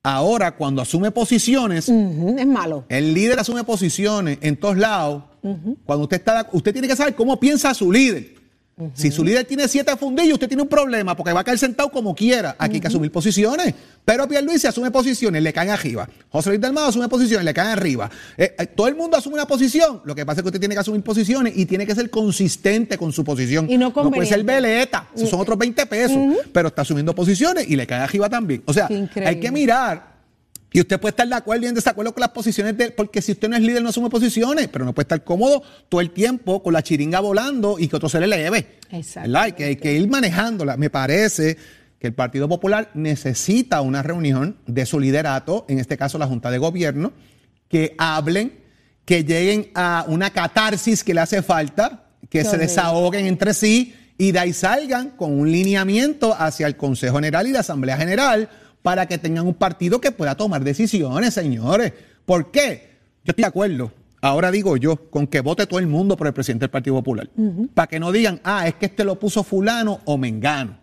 [0.01, 2.85] Ahora, cuando asume posiciones, es malo.
[2.89, 5.23] el líder asume posiciones en todos lados.
[5.85, 8.38] Cuando usted está, usted tiene que saber cómo piensa su líder.
[8.93, 11.89] Si su líder tiene siete fundillos, usted tiene un problema porque va a caer sentado
[11.89, 12.55] como quiera.
[12.57, 13.73] Aquí hay que asumir posiciones.
[14.05, 16.07] Pero Pierluisi asume posiciones, le caen arriba.
[16.29, 18.09] José Luis Dalmado asume posiciones, le caen arriba.
[18.37, 20.01] Eh, eh, todo el mundo asume una posición.
[20.05, 22.97] Lo que pasa es que usted tiene que asumir posiciones y tiene que ser consistente
[22.97, 23.69] con su posición.
[23.69, 25.07] Y no puede ser veleta.
[25.15, 26.17] Esos son otros 20 pesos.
[26.51, 28.63] Pero está asumiendo posiciones y le cae arriba también.
[28.65, 30.18] O sea, hay que mirar
[30.71, 33.21] y usted puede estar de acuerdo y en desacuerdo con las posiciones de él, porque
[33.21, 36.11] si usted no es líder, no asume posiciones, pero no puede estar cómodo todo el
[36.11, 38.79] tiempo con la chiringa volando y que otro se le leve.
[38.91, 39.37] Exacto.
[39.37, 40.77] Hay que, hay que ir manejándola.
[40.77, 41.57] Me parece
[41.99, 46.51] que el Partido Popular necesita una reunión de su liderato, en este caso la Junta
[46.51, 47.13] de Gobierno,
[47.67, 48.59] que hablen,
[49.05, 54.33] que lleguen a una catarsis que le hace falta, que se desahoguen entre sí y
[54.33, 58.49] de ahí salgan con un lineamiento hacia el Consejo General y la Asamblea General
[58.81, 61.93] para que tengan un partido que pueda tomar decisiones, señores.
[62.25, 62.89] ¿Por qué?
[63.23, 63.91] Yo estoy de acuerdo.
[64.21, 67.29] Ahora digo yo, con que vote todo el mundo por el presidente del Partido Popular.
[67.73, 70.77] Para que no digan, ah, es que este lo puso fulano o mengano.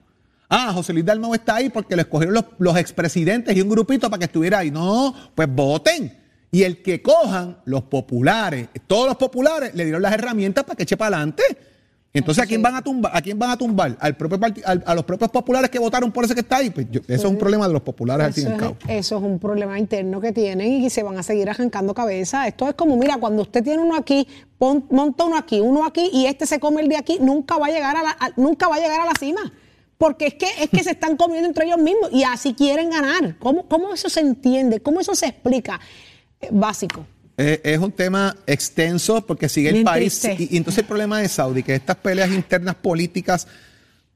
[0.48, 4.08] Ah, José Luis Dalmau está ahí porque lo escogieron los, los expresidentes y un grupito
[4.08, 4.70] para que estuviera ahí.
[4.70, 6.16] No, pues voten.
[6.50, 10.84] Y el que cojan, los populares, todos los populares le dieron las herramientas para que
[10.84, 11.42] eche para adelante.
[12.18, 13.12] Entonces, ¿a quién van a tumbar?
[13.14, 13.96] ¿A quién van a tumbar?
[14.00, 16.70] ¿Al propio al- a los propios populares que votaron por ese que está ahí?
[16.70, 18.76] Pues yo- eso es un problema de los populares al fin y al cabo.
[18.88, 22.46] eso es un problema interno que tienen y se van a seguir arrancando cabeza.
[22.46, 24.26] Esto es como, mira, cuando usted tiene uno aquí,
[24.58, 27.66] pon- monta uno aquí, uno aquí y este se come el de aquí, nunca va
[27.66, 29.40] a llegar a la, a- nunca va a llegar a la cima.
[29.98, 33.36] Porque es que, es que se están comiendo entre ellos mismos y así quieren ganar.
[33.38, 34.80] ¿Cómo, cómo eso se entiende?
[34.80, 35.80] ¿Cómo eso se explica?
[36.40, 37.06] Eh, básico.
[37.38, 40.24] Eh, es un tema extenso porque sigue el país.
[40.38, 43.46] Y, y entonces el problema de Saudi, que estas peleas internas políticas,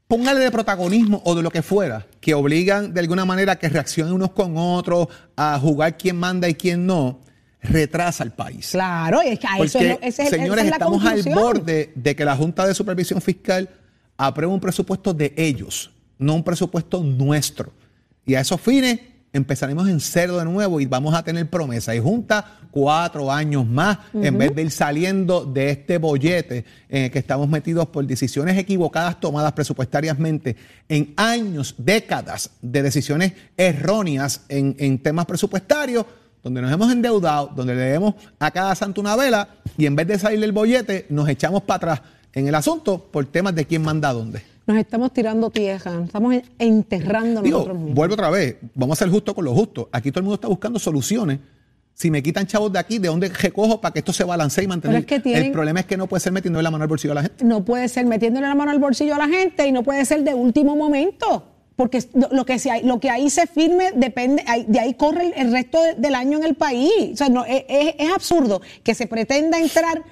[0.07, 3.69] póngale de protagonismo o de lo que fuera, que obligan de alguna manera a que
[3.69, 5.07] reaccionen unos con otros,
[5.37, 7.21] a jugar quién manda y quién no,
[7.61, 8.71] retrasa al país.
[8.71, 12.25] Claro, y es que a eso es, Porque, señores, es estamos al borde de que
[12.25, 13.69] la Junta de Supervisión Fiscal
[14.17, 17.71] apruebe un presupuesto de ellos, no un presupuesto nuestro.
[18.25, 18.99] Y a esos fines
[19.33, 21.95] empezaremos en cero de nuevo y vamos a tener promesa.
[21.95, 27.11] Y Junta cuatro años más, en vez de ir saliendo de este bollete en el
[27.11, 30.55] que estamos metidos por decisiones equivocadas tomadas presupuestariamente
[30.89, 36.05] en años, décadas de decisiones erróneas en, en temas presupuestarios
[36.43, 40.07] donde nos hemos endeudado, donde le debemos a cada santo una vela y en vez
[40.07, 42.01] de salir del bollete nos echamos para atrás
[42.33, 44.50] en el asunto por temas de quién manda dónde.
[44.71, 47.95] Nos estamos tirando tierra, estamos enterrando Digo, nosotros mismos.
[47.95, 49.89] vuelvo otra vez, vamos a ser justos con lo justo.
[49.91, 51.39] Aquí todo el mundo está buscando soluciones
[51.93, 54.67] Si me quitan chavos de aquí, ¿de dónde recojo para que esto se balancee y
[54.67, 54.95] mantener?
[54.95, 56.87] Pero es que tienen- El problema es que no puede ser metiendo la mano al
[56.87, 57.43] bolsillo a la gente.
[57.45, 60.23] no puede ser metiéndole la mano al bolsillo a la gente y no puede ser
[60.23, 61.47] de último momento.
[61.75, 65.81] Porque lo que, se, lo que ahí se firme depende, de ahí corre el, resto
[65.81, 66.91] de- del año en el país.
[67.13, 70.03] O sea, no, es absurdo que se pretenda entrar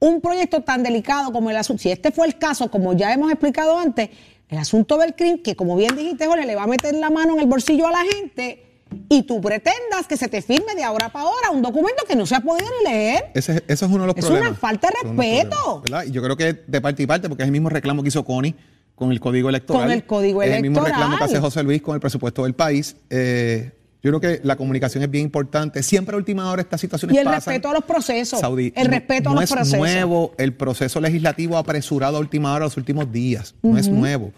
[0.00, 1.82] un proyecto tan delicado como el asunto.
[1.82, 4.10] Si este fue el caso, como ya hemos explicado antes,
[4.48, 7.34] el asunto del crimen, que como bien dijiste, Jorge, le va a meter la mano
[7.34, 8.64] en el bolsillo a la gente
[9.10, 12.24] y tú pretendas que se te firme de ahora para ahora un documento que no
[12.24, 13.26] se ha podido leer.
[13.34, 14.50] Ese, eso es uno de los Es problemas.
[14.50, 15.82] una falta de es respeto.
[16.06, 18.24] Y yo creo que de parte y parte, porque es el mismo reclamo que hizo
[18.24, 18.54] Connie
[18.94, 19.82] con el código electoral.
[19.82, 21.10] Con el código Es el mismo electoral.
[21.10, 22.96] reclamo que hace José Luis con el presupuesto del país.
[23.10, 23.70] Eh,
[24.02, 25.82] yo creo que la comunicación es bien importante.
[25.82, 27.40] Siempre a última hora estas situaciones Y el pasan.
[27.54, 28.40] respeto a los procesos.
[28.40, 29.78] Saudí, el no- respeto no a los es procesos.
[29.78, 33.54] nuevo el proceso legislativo apresurado a última hora los últimos días.
[33.62, 34.32] No es nuevo.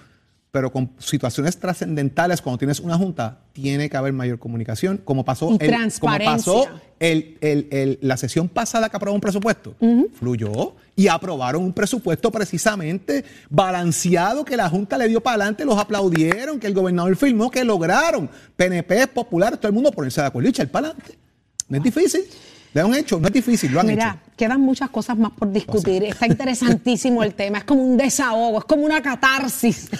[0.52, 5.50] Pero con situaciones trascendentales, cuando tienes una junta, tiene que haber mayor comunicación, como pasó,
[5.50, 5.58] el-
[6.00, 6.66] como pasó
[6.98, 9.76] el- el- el- la sesión pasada que aprobó un presupuesto.
[10.18, 15.78] Fluyó y aprobaron un presupuesto precisamente balanceado que la Junta le dio para adelante, los
[15.78, 18.28] aplaudieron, que el gobernador firmó, que lograron.
[18.56, 21.16] PNP, popular, todo el mundo ponerse de acuerdo y echar para adelante.
[21.68, 22.22] No es difícil.
[22.72, 24.29] Le han hecho, no es difícil, lo han Mira, hecho.
[24.40, 26.02] Quedan muchas cosas más por discutir.
[26.04, 27.58] Está interesantísimo el tema.
[27.58, 29.90] Es como un desahogo, es como una catarsis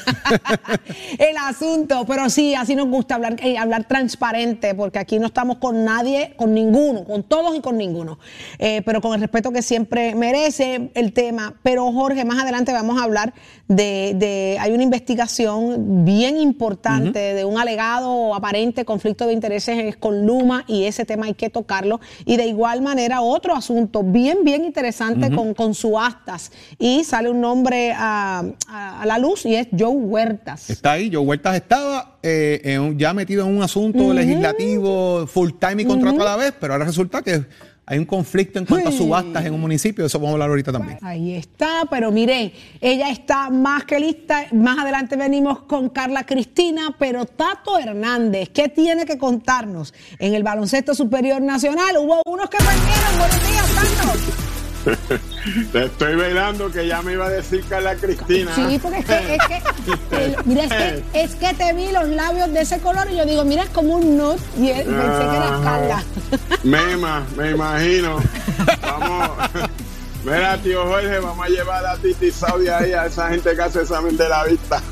[1.18, 2.07] el asunto.
[2.07, 6.33] Pero sí, así nos gusta hablar, eh, hablar transparente, porque aquí no estamos con nadie,
[6.37, 8.18] con ninguno, con todos y con ninguno.
[8.59, 11.55] Eh, pero con el respeto que siempre merece el tema.
[11.62, 13.35] Pero Jorge, más adelante vamos a hablar
[13.68, 19.96] de, de- hay una investigación bien importante de un alegado o aparente conflicto de intereses
[19.96, 22.00] con Luma y ese tema hay que tocarlo.
[22.24, 26.53] Y de igual manera otro asunto bien, bien interesante con, con subastas.
[26.79, 30.71] Y sale un nombre a, a- a la luz y es Joe Huertas.
[30.71, 35.83] Está ahí, Joe Huertas estaba eh, en ya metido en un asunto legislativo full time
[35.83, 37.45] y contrato a la vez, pero ahora resulta que
[37.90, 38.98] hay un conflicto en cuanto a Uy.
[38.98, 40.98] subastas en un municipio, eso vamos a hablar ahorita también.
[41.03, 44.46] Ahí está, pero miren, ella está más que lista.
[44.53, 49.92] Más adelante venimos con Carla Cristina, pero Tato Hernández, ¿qué tiene que contarnos?
[50.20, 53.18] En el baloncesto superior nacional hubo unos que perdieron.
[53.18, 54.50] Buenos días, Tato.
[55.73, 58.55] Te estoy velando que ya me iba a decir Carla Cristina.
[58.55, 59.43] Sí, porque es que, es
[60.11, 63.16] que, el- mira, es que, es que te vi los labios de ese color y
[63.16, 65.62] yo digo, mira, es como un nut y él- pensé que era Ajá.
[65.64, 66.03] Carla.
[66.62, 68.21] Mema, me imagino.
[68.83, 69.31] Vamos.
[70.23, 73.81] Mira, tío Jorge, vamos a llevar a Titi Saudi ahí, a esa gente que hace
[73.81, 74.83] examen de la vista.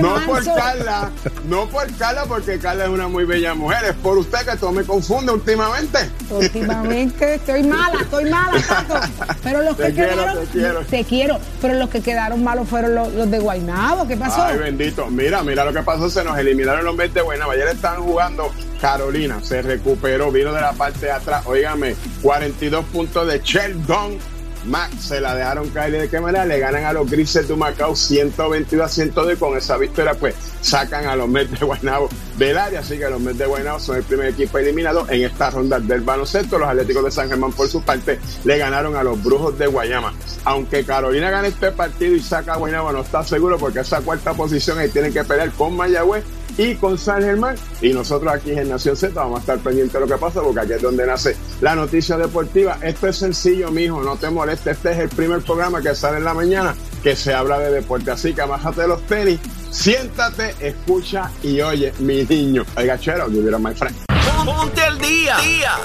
[0.00, 0.44] No por.
[0.44, 1.10] Carla,
[1.48, 3.84] no por Carla, porque Carla es una muy bella mujer.
[3.84, 5.98] Es por usted que todo me confunde últimamente.
[6.30, 8.94] Últimamente estoy mala, estoy mala, Tato.
[9.42, 10.80] Pero los Te que quiero, quedaron, te quiero.
[10.80, 14.06] te quiero, pero los que quedaron malos fueron los, los de Guaynabo.
[14.06, 14.42] ¿Qué pasó?
[14.42, 15.06] Ay, bendito.
[15.08, 16.08] Mira, mira lo que pasó.
[16.10, 17.52] Se nos eliminaron los Mets de Guaynabo.
[17.52, 19.38] Ayer estaban jugando Carolina.
[19.42, 21.44] Se recuperó, vino de la parte de atrás.
[21.46, 24.18] Óigame, 42 puntos de Sheldon.
[24.64, 25.94] Max se la dejaron caer.
[25.94, 26.44] ¿Y ¿De qué manera?
[26.44, 29.32] Le ganan a los Grises de Macao 122 a 102.
[29.32, 32.80] Y con esa victoria, pues sacan a los Mets de Guaynabo del área.
[32.80, 36.00] Así que los Mets de Guaynabo son el primer equipo eliminado en esta ronda del
[36.00, 36.58] baloncesto.
[36.58, 40.12] Los Atléticos de San Germán, por su parte, le ganaron a los Brujos de Guayama.
[40.44, 44.34] Aunque Carolina gane este partido y saca a Guaynabo, no está seguro porque esa cuarta
[44.34, 46.24] posición ahí tienen que pelear con Mayagüez
[46.58, 47.56] y con San Germán.
[47.80, 50.60] Y nosotros aquí en Nación Z vamos a estar pendientes de lo que pasa porque
[50.60, 52.78] aquí es donde nace la noticia deportiva.
[52.82, 54.76] Esto es sencillo, mijo, no te molestes.
[54.76, 58.10] Este es el primer programa que sale en la mañana que se habla de deporte.
[58.10, 62.64] Así que amájate los tenis, siéntate, escucha y oye, mi niño.
[62.76, 63.96] Oiga, chero, give it a my friend.
[64.44, 65.36] Ponte al día.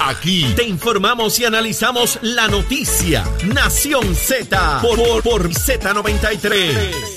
[0.01, 3.23] Aquí te informamos y analizamos la noticia.
[3.53, 7.16] Nación Z por, por, por Z93.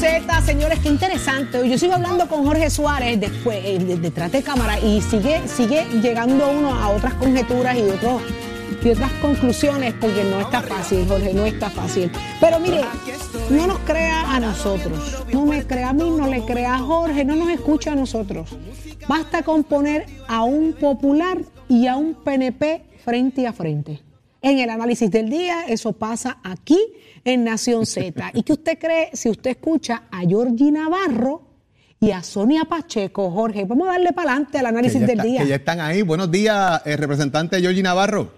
[0.00, 1.68] Z, señores, qué interesante.
[1.68, 5.84] Yo sigo hablando con Jorge Suárez después, eh, de- detrás de cámara y sigue, sigue
[6.02, 8.22] llegando uno a otras conjeturas y, otros,
[8.82, 12.10] y otras conclusiones porque no está fácil, Jorge, no está fácil.
[12.40, 12.80] Pero mire,
[13.50, 17.24] no nos crea a nosotros, no me crea a mí, no le crea a Jorge,
[17.26, 18.48] no nos escucha a nosotros.
[19.06, 24.00] Basta con poner a un popular y a un PNP frente a frente.
[24.42, 26.78] En el análisis del día, eso pasa aquí
[27.24, 28.30] en Nación Z.
[28.34, 31.42] ¿Y qué usted cree si usted escucha a Georgie Navarro
[32.00, 33.30] y a Sonia Pacheco?
[33.30, 35.42] Jorge, vamos a darle para adelante al análisis del está- día.
[35.42, 36.02] que ya están ahí.
[36.02, 38.30] Buenos días, eh, representante Georgie Navarro.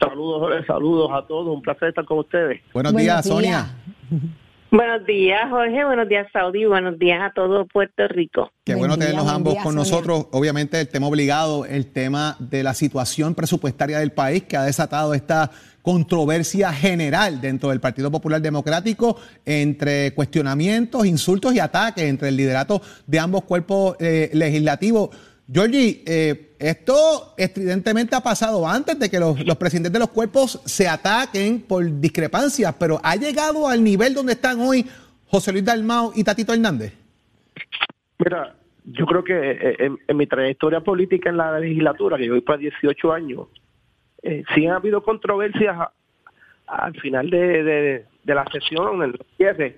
[0.00, 1.54] Saludos, Jorge, saludos a todos.
[1.54, 2.60] Un placer estar con ustedes.
[2.72, 3.34] Buenos, Buenos días, días.
[3.34, 3.76] Sonia.
[4.72, 5.84] Buenos días, Jorge.
[5.84, 6.64] Buenos días, Saudi.
[6.64, 8.52] Buenos días a todo Puerto Rico.
[8.64, 9.90] Qué Buen bueno día, tenerlos ambos día, con Sonia.
[9.90, 10.26] nosotros.
[10.30, 15.12] Obviamente el tema obligado, el tema de la situación presupuestaria del país que ha desatado
[15.12, 15.50] esta
[15.82, 22.80] controversia general dentro del Partido Popular Democrático entre cuestionamientos, insultos y ataques entre el liderato
[23.06, 25.10] de ambos cuerpos eh, legislativos.
[25.52, 30.86] Georgie, eh, esto estridentemente ha pasado antes de que los, presidentes de los cuerpos se
[30.86, 34.86] ataquen por discrepancias, pero ha llegado al nivel donde están hoy
[35.26, 36.92] José Luis Dalmao y Tatito Hernández.
[38.18, 42.32] Mira, yo creo que eh, en, en mi trayectoria política en la legislatura, que yo
[42.32, 43.46] voy para 18 años,
[44.22, 45.76] eh, sí han habido controversias
[46.66, 49.76] al final de la sesión, en el cierre,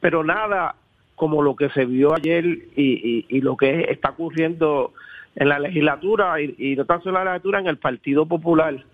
[0.00, 0.74] pero nada
[1.14, 4.92] como lo que se vio ayer y, y- y lo que está ocurriendo
[5.36, 8.84] en la legislatura y, y no tan solo en la legislatura, en el Partido Popular,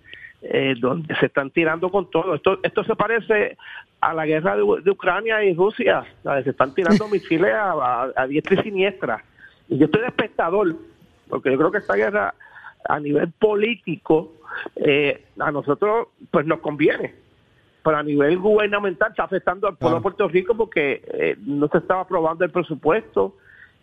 [0.42, 2.35] eh, donde se están tirando con todo.
[2.35, 3.57] Esto, esto se parece
[4.00, 8.12] a la guerra de, de Ucrania y Rusia, donde se están tirando misiles a, a-
[8.16, 9.22] a diestra y siniestra.
[9.68, 10.74] Y yo estoy de espectador,
[11.29, 12.35] porque yo creo que esta guerra
[12.88, 14.33] a nivel político
[14.76, 17.14] eh, a nosotros pues nos conviene
[17.83, 21.79] pero a nivel gubernamental está afectando al pueblo de Puerto Rico porque eh, no se
[21.79, 23.37] estaba aprobando el presupuesto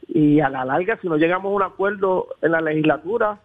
[0.08, 3.40] y a la larga si no llegamos a un acuerdo en la legislatura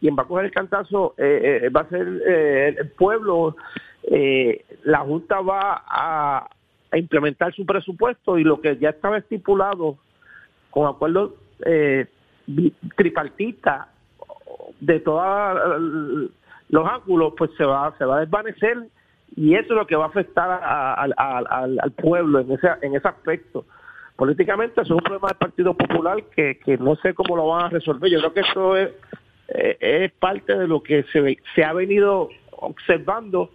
[0.00, 3.56] quien va a coger el cantazo eh, eh, va a ser eh, el pueblo
[4.04, 6.48] eh, la junta va a,
[6.92, 9.96] implementar su presupuesto y lo que ya estaba estipulado
[10.70, 11.32] con acuerdos
[12.94, 13.88] tripartita
[14.78, 16.30] de todos
[16.68, 18.78] los ángulos, pues se va, se va a desvanecer
[19.34, 23.08] y eso es lo que va a afectar a- al pueblo en ese, en ese
[23.08, 23.64] aspecto.
[24.16, 27.66] Políticamente eso es un problema del Partido Popular que, que no sé cómo lo van
[27.66, 28.10] a resolver.
[28.10, 28.90] Yo creo que eso es,
[29.48, 33.50] eh, es parte de lo que se, se ha venido observando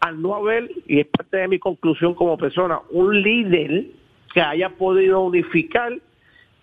[0.00, 3.86] al no haber, y es parte de mi conclusión como persona, un líder
[4.34, 5.92] que haya podido unificar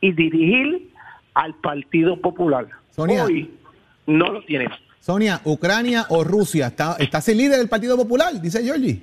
[0.02, 0.92] y dirigir
[1.34, 2.68] al Partido Popular.
[2.92, 3.24] Sonia.
[3.24, 3.50] Hoy
[4.08, 4.68] no lo tiene.
[5.00, 8.34] Sonia, Ucrania o Rusia, ¿está, está el líder del Partido Popular?
[8.42, 9.02] Dice Georgie.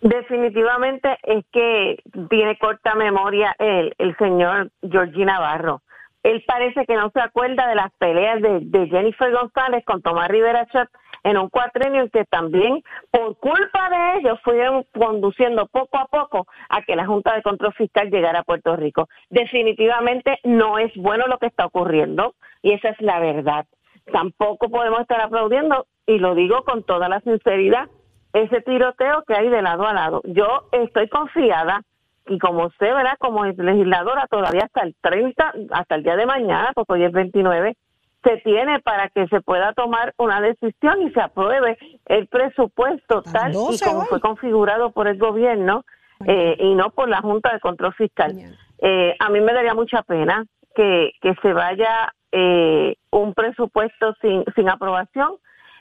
[0.00, 5.82] Definitivamente es que tiene corta memoria el, señor Georgie Navarro.
[6.22, 10.28] Él parece que no se acuerda de las peleas de, de Jennifer González con Tomás
[10.28, 10.88] Rivera Chat
[11.22, 16.46] en un cuatrenio en que también por culpa de ellos fueron conduciendo poco a poco
[16.68, 19.08] a que la Junta de Control Fiscal llegara a Puerto Rico.
[19.28, 23.66] Definitivamente no es bueno lo que está ocurriendo y esa es la verdad.
[24.12, 27.88] Tampoco podemos estar aplaudiendo, y lo digo con toda la sinceridad,
[28.32, 30.22] ese tiroteo que hay de lado a lado.
[30.24, 31.82] Yo estoy confiada
[32.26, 33.16] y como usted, ¿verdad?
[33.18, 37.76] Como legisladora todavía hasta el 30, hasta el día de mañana, porque hoy es 29,
[38.22, 43.50] se tiene para que se pueda tomar una decisión y se apruebe el presupuesto tal
[43.50, 44.06] y 12 como hoy.
[44.08, 45.84] fue configurado por el gobierno
[46.26, 48.36] eh, y no por la Junta de Control Fiscal.
[48.78, 54.44] Eh, a mí me daría mucha pena que, que se vaya eh, un presupuesto sin,
[54.54, 55.36] sin aprobación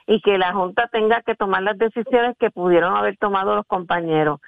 [0.10, 4.40] y que la Junta tenga que tomar las decisiones que pudieron haber tomado los compañeros.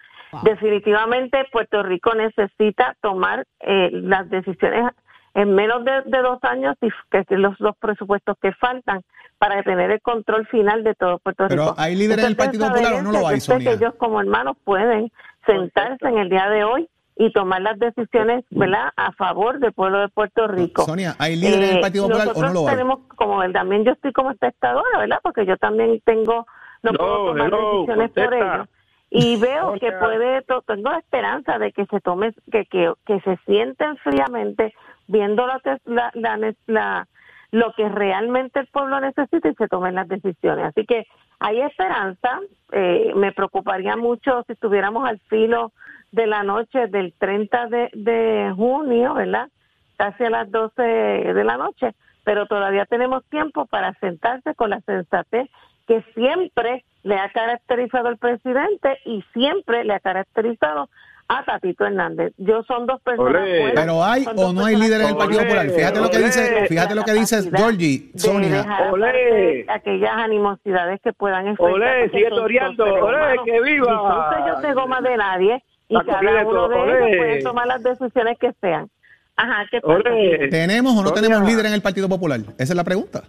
[0.41, 4.91] Definitivamente Puerto Rico necesita tomar eh, las decisiones
[5.35, 9.01] en menos de, de dos años y que que los dos presupuestos que faltan
[9.37, 11.75] para tener el control final de todo Puerto Pero, Rico.
[11.77, 13.69] ¿hay líderes del Partido Popular o no lo hay, Sonia?
[13.69, 15.11] que ellos como hermanos pueden
[15.45, 16.89] sentarse en el día de hoy
[17.23, 20.81] y tomar las decisiones, ¿verdad?, a favor del pueblo de Puerto Rico.
[20.85, 22.73] Sonia, ¿hay líderes del Eh, Partido Popular o nosotros no lo hay?
[22.75, 25.19] tenemos, como también yo estoy como espectadora, ¿verdad?
[25.21, 26.47] Porque yo también tengo,
[26.81, 28.67] no No, puedo tomar hello, decisiones por ellos.
[29.11, 33.19] Y veo que puede, to- tengo la esperanza de que se tome, que, que, que
[33.19, 34.73] se sienten fríamente
[35.07, 37.07] viendo la, la, la-
[37.51, 40.65] lo que realmente el pueblo necesita y se tomen las decisiones.
[40.65, 41.05] Así que
[41.41, 42.39] hay esperanza.
[42.71, 45.73] Eh, me preocuparía mucho si estuviéramos al filo
[46.11, 49.49] de la noche del 30 de, de junio, ¿verdad?
[49.97, 54.81] Casi a las 12 de la noche, pero todavía tenemos tiempo para sentarse con la
[54.81, 55.49] sensatez
[55.87, 60.89] que siempre le ha caracterizado al presidente y siempre le ha caracterizado
[61.31, 62.33] a Tatito Hernández.
[62.37, 63.71] Yo son dos personas Olé.
[63.73, 65.69] Pero hay o no hay líderes del Partido Popular.
[65.69, 68.89] Fíjate lo que dice, fíjate lo que dice Georgie, de Sonia.
[68.91, 69.65] Olé.
[69.69, 71.73] aquellas animosidades que puedan enfrentar.
[71.73, 72.83] Olé, sigue toreando.
[72.83, 73.85] Olé, que viva.
[73.85, 76.97] Y son sellos de goma de nadie y La cada uno de olé.
[76.97, 78.89] ellos puede tomar las decisiones que sean.
[79.37, 80.03] Ajá, ¿qué pasa?
[80.49, 81.21] ¿Tenemos o no Sonia.
[81.21, 82.41] tenemos líder en el Partido Popular?
[82.57, 83.23] Esa es la pregunta.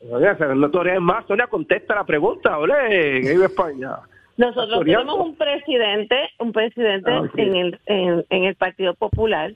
[0.00, 1.24] Sonia, no torees más.
[1.26, 2.58] Sonia, contesta la pregunta.
[2.58, 3.96] Olé, que vive España.
[4.38, 9.52] Nosotros tenemos un presidente, un presidente Ah, en el en, en el Partido Popular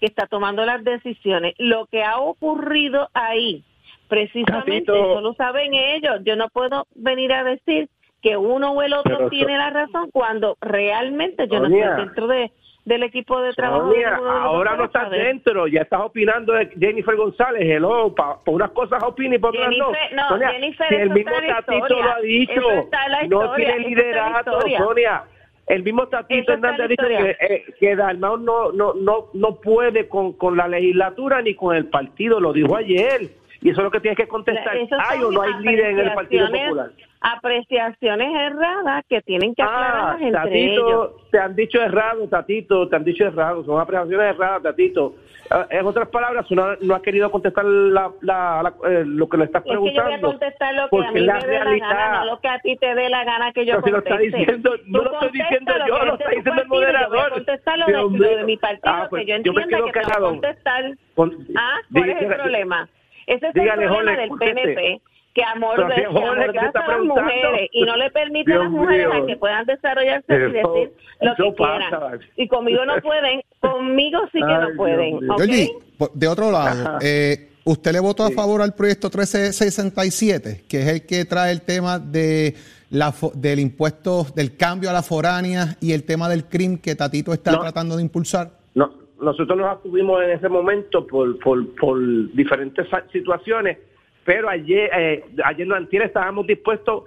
[0.00, 1.54] que está tomando las decisiones.
[1.58, 3.62] Lo que ha ocurrido ahí,
[4.08, 6.20] precisamente, eso lo saben ellos.
[6.24, 7.88] Yo no puedo venir a decir
[8.22, 12.04] que uno o el otro Pero tiene so- la razón cuando realmente yo no estoy
[12.04, 12.50] dentro de,
[12.84, 13.90] del equipo de trabajo.
[13.90, 18.70] Sonia, de ahora no estás dentro, ya estás opinando de Jennifer González, hello, para unas
[18.72, 19.90] cosas opina y por otras no.
[20.12, 22.04] No, Sonia, Jennifer, si el mismo Tatito historia.
[22.04, 22.60] lo ha dicho,
[23.08, 24.78] la no historia, tiene liderato, historia.
[24.78, 25.24] Sonia.
[25.66, 27.36] El mismo Tatito Hernández dice historia.
[27.38, 31.74] que, eh, que Dalmau no, no, no, no puede con, con la legislatura ni con
[31.74, 33.30] el partido, lo dijo ayer.
[33.62, 34.76] Y eso es lo que tienes que contestar.
[34.76, 36.90] ¿Hay o no hay líder en el Partido Popular?
[37.24, 39.66] Apreciaciones erradas que tienen que Ah,
[40.12, 40.84] aclararlas entre ellos.
[41.10, 45.14] Tatito, te han dicho errado, Tatito, te han dicho errado, son apreciaciones erradas, Tatito.
[45.50, 49.36] Ah, En otras palabras, no, no ha querido contestar la, la- la- eh, lo que
[49.38, 50.28] le estás Es que yo voy a preguntando.
[50.28, 52.94] contestar lo que a mí me dé la gana, no lo que a ti te
[52.94, 54.36] dé la gana que yo Pero si lo está conteste.
[54.38, 56.84] diciendo- no lo estoy diciendo lo yo, que lo está diciendo el partido, yo voy
[56.84, 57.32] a moderador.
[57.32, 58.36] contestar lo Dios de, mío.
[58.38, 60.28] de mi partido, Ah, pues, que yo yo me entienda que te va a callado.
[60.30, 60.84] contestar.
[61.14, 62.88] Con- Ah, ¿cuál es el dígale- problema?
[63.26, 64.54] Ese es dígale, el problema Jorge, del conteste.
[64.54, 65.00] PNP, que
[65.34, 69.22] Que amordaza está a las mujeres y no le permite a las mujeres mío.
[69.22, 71.90] a que puedan desarrollarse y Eso- decir lo que quieran.
[71.90, 72.18] pasa.
[72.36, 75.16] Y conmigo no pueden, conmigo sí que Ay, no pueden.
[75.18, 75.32] mío.
[75.32, 75.38] ¿ok?
[75.38, 80.80] Georgie, por- de otro lado, eh, ¿usted le votó a favor al proyecto 1367, que
[80.82, 82.54] es el que trae el tema de
[82.90, 86.94] la, fo- del impuesto, del cambio a la foránea y el tema del crimen que
[86.94, 87.58] Tatito está No.
[87.60, 88.50] tratando de impulsar?
[88.74, 91.98] No, nosotros nos abstuvimos en ese momento por, por, por
[92.34, 93.78] diferentes situaciones,
[94.24, 97.04] pero ayer, eh, ayer no antier estábamos dispuestos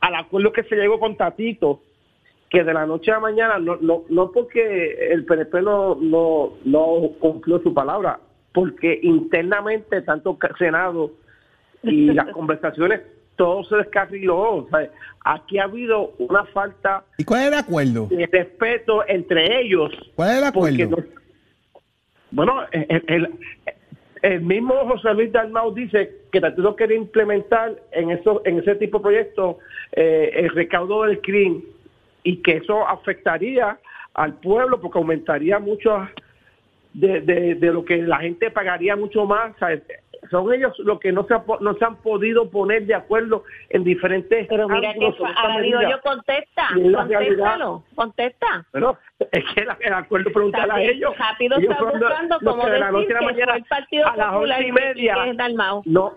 [0.00, 1.80] al acuerdo que se llegó con Tatito,
[2.48, 6.54] que de la noche a la mañana, no, no, no porque el PNP no, no,
[6.64, 8.18] no cumplió su palabra,
[8.52, 11.12] porque internamente tanto el Senado
[11.82, 13.02] y las conversaciones,
[13.36, 14.38] todo se descarriló.
[14.38, 14.90] O sea,
[15.24, 18.06] aquí ha habido una falta ¿Y cuál es el acuerdo?
[18.10, 19.92] de respeto entre ellos.
[20.16, 20.88] ¿Cuál es el acuerdo?
[20.90, 21.20] no-
[22.32, 23.34] bueno, el, el-
[24.22, 28.98] el mismo José Luis Dalmau dice que Tatito quiere implementar en eso, en ese tipo
[28.98, 29.56] de proyectos
[29.92, 31.64] eh, el recaudo del crimen
[32.22, 33.78] y que eso afectaría
[34.14, 36.08] al pueblo porque aumentaría mucho
[36.92, 39.54] de, de, lo que la gente pagaría mucho más.
[40.30, 43.84] Son ellos los que no se, ha no se han podido poner de acuerdo en
[43.84, 48.66] diferentes Pero mira que ahora digo yo, contesta, contéstalo, contesta.
[48.72, 51.16] Bueno, es que la- el acuerdo preguntar a ellos.
[51.16, 53.56] rápido Ellos los- buscando los cómo que de la decir noche a la que mañana,
[53.56, 55.14] el Partido a las once y que- media.
[55.24, 55.82] que es Dalmau.
[55.86, 56.12] No,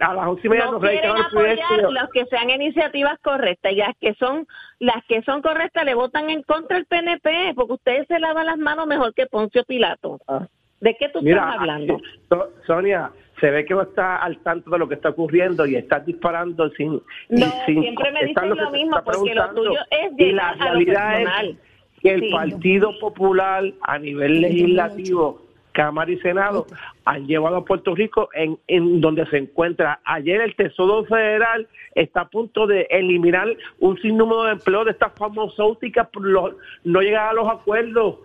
[0.00, 3.72] a las once y media no nos quieren el apoyar las que sean iniciativas correctas
[3.72, 4.46] y las que son
[4.78, 8.58] las que son correctas le votan en contra el PNP porque ustedes se lavan las
[8.58, 10.20] manos mejor que Poncio Pilato.
[10.28, 10.46] Ah.
[10.80, 11.98] ¿De qué tú Mira, estás hablando?
[12.28, 13.10] So- Sonia,
[13.40, 16.68] se ve que no está al tanto de lo que está ocurriendo y está disparando
[16.70, 16.94] sin.
[16.94, 17.00] y
[17.40, 21.56] No, sin siempre me dicen lo mismo, porque lo tuyo es Y la realidad es
[22.00, 22.30] que el Sí.
[22.32, 26.66] Partido Popular a nivel legislativo, Cámara y Senado,
[27.04, 30.00] han llevado a Puerto Rico en, en donde se encuentra.
[30.04, 35.12] Ayer el Tesoro Federal está a punto de eliminar un sinnúmero de empleos de estas
[35.16, 38.16] farmacéuticas por lo- no llegar a los acuerdos.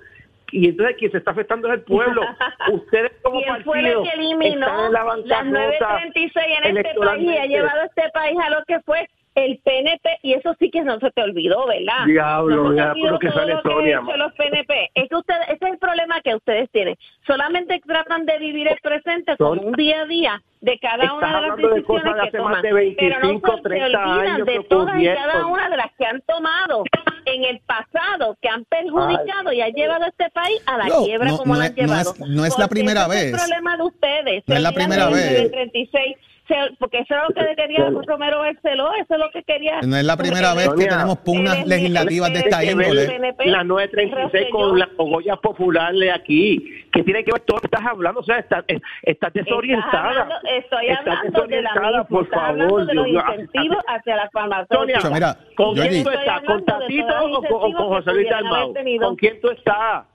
[0.53, 2.21] Y entonces quien se está afectando es el pueblo.
[2.71, 6.77] Ustedes como ¿Quién fue el partido que eliminó están en la las bancarrota 936 en
[6.77, 10.19] este país y ha llevado a este país a lo que fue el PNP?
[10.23, 12.05] Y eso sí que no se te olvidó, ¿verdad?
[12.05, 14.91] Diablo, no pero que todo sale lo que Sonia, los PNP.
[14.95, 16.95] Es que ustedes, ese es el problema que ustedes tienen.
[17.25, 21.33] Solamente tratan de vivir el presente Sonia, un día a día de cada una de
[21.33, 22.51] las hablando de decisiones cosas de que hace toman.
[22.53, 25.45] más de pero 25, no se, se 30 olvidan años de que todas y cada
[25.47, 26.83] una de las que han tomado
[27.25, 31.03] en el pasado, que han perjudicado y han llevado a este país a la No,
[31.03, 32.11] quiebra no, como no lo es- han no llevado.
[32.13, 33.33] es- no es la primera ese es vez.
[33.33, 34.43] el problema de ustedes.
[34.47, 35.51] No es la primera vez.
[35.51, 36.32] 36, se-
[36.79, 39.81] porque eso es lo que quería Romero Barceló, eso es lo que quería.
[39.81, 43.19] No es la primera vez que Sonia, tenemos pugnas el- legislativas de el- esta índole.
[43.45, 46.79] la 936 con las cogollas populares aquí.
[46.93, 48.19] que tiene que ver todo lo que estás hablando?
[48.19, 48.63] O sea, estás,
[49.01, 50.29] estás desorientada.
[50.43, 52.85] Estoy hablando de la por favor.
[52.85, 55.09] de los incentivos hacia la Sonia, farmacéutica.
[55.09, 56.41] mira, ¿con quién tú estás?
[56.43, 58.73] ¿Con Tatito o con, José Luis Dalmau?
[59.01, 60.05] ¿Con quién tú estás?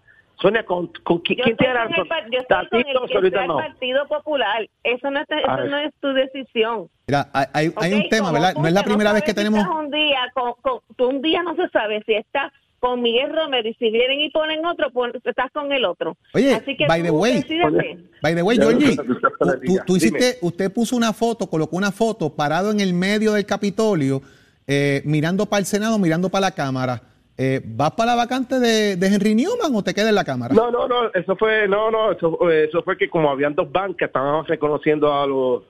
[0.41, 1.95] Sonia, ¿con, con quién razón?
[1.97, 3.57] el, par- yo estoy con el ¿Tatito o que Dalmau?
[3.59, 4.69] Partido Popular.
[4.85, 6.89] Eso no, está, eso no es tu decisión.
[7.09, 8.55] Mira, hay, un tema, ¿verdad?
[8.55, 9.67] No es la primera vez que tenemos...
[9.67, 13.69] un día, con, con- tú un día no se sabe si estás con Miguel Romero
[13.69, 16.17] y si vienen y ponen otro, pues estás con el otro.
[16.33, 17.45] Oye, Así que by tú the way.
[18.23, 22.33] By the way, Georgie, no tú- tú- hiciste, usted puso una foto, colocó una foto
[22.37, 24.23] parado en el medio del Capitolio,
[24.69, 27.03] eh, mirando para el Senado, mirando para la Cámara.
[27.41, 30.53] Eh, ¿Vas para la vacante de, de Henry Newman o te quedas en la Cámara?
[30.55, 33.71] No, no, no, eso fue, no, no, eso, eh, eso fue que como habían dos
[33.71, 35.63] bancas, estaban reconociendo a los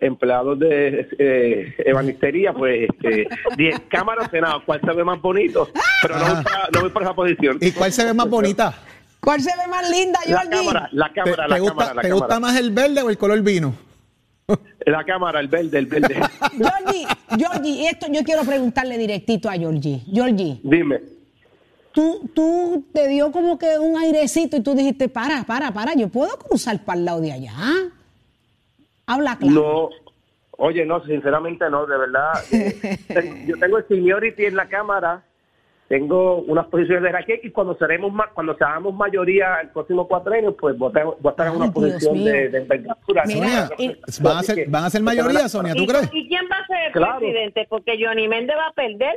[0.00, 3.24] empleados de eh, ebanistería, pues, eh,
[3.56, 5.68] die- Cámara o Senado, ¿cuál se ve más bonito?
[6.02, 6.42] Pero no voy, Ajá.
[6.42, 7.58] para, no voy por esa posición.
[7.60, 8.74] ¿Y cuál se ve más bonita?
[9.20, 10.50] ¿Cuál se ve más linda, La Georgie?
[10.58, 12.14] cámara, la ¿Te, cámara, te la cámara, la te cámara.
[12.26, 13.74] gusta más el verde o el color vino?
[14.86, 16.14] La cámara, el verde, el verde.
[16.52, 20.02] Georgie, Georgie, esto yo quiero preguntarle directito a Georgie.
[20.12, 21.00] Georgie, Dime.
[21.92, 26.08] tú, tú te dio como que un airecito y tú dijiste, para, para, para, yo
[26.08, 27.52] puedo cruzar para el lado de allá.
[29.06, 29.54] Habla claro.
[29.54, 29.90] No,
[30.58, 32.32] oye, no, sinceramente no, de verdad.
[32.52, 35.24] eh, yo tengo el seniority en la cámara,
[35.88, 40.56] tengo unas posiciones de raquet y cuando seremos ma- cuando seamos mayoría el próximo cuatrenio,
[40.56, 43.22] pues voy a, voy a estar en una posición de, de envergadura.
[43.26, 43.74] Mira, ¿no?
[43.84, 46.10] y- ¿Van a ser, van a ser mayoría, Sonia, tú ¿Y, crees?
[46.12, 47.18] y quién va a ser el Claro.
[47.20, 47.66] presidente?
[47.68, 49.16] Porque Johnny Méndez va a perder.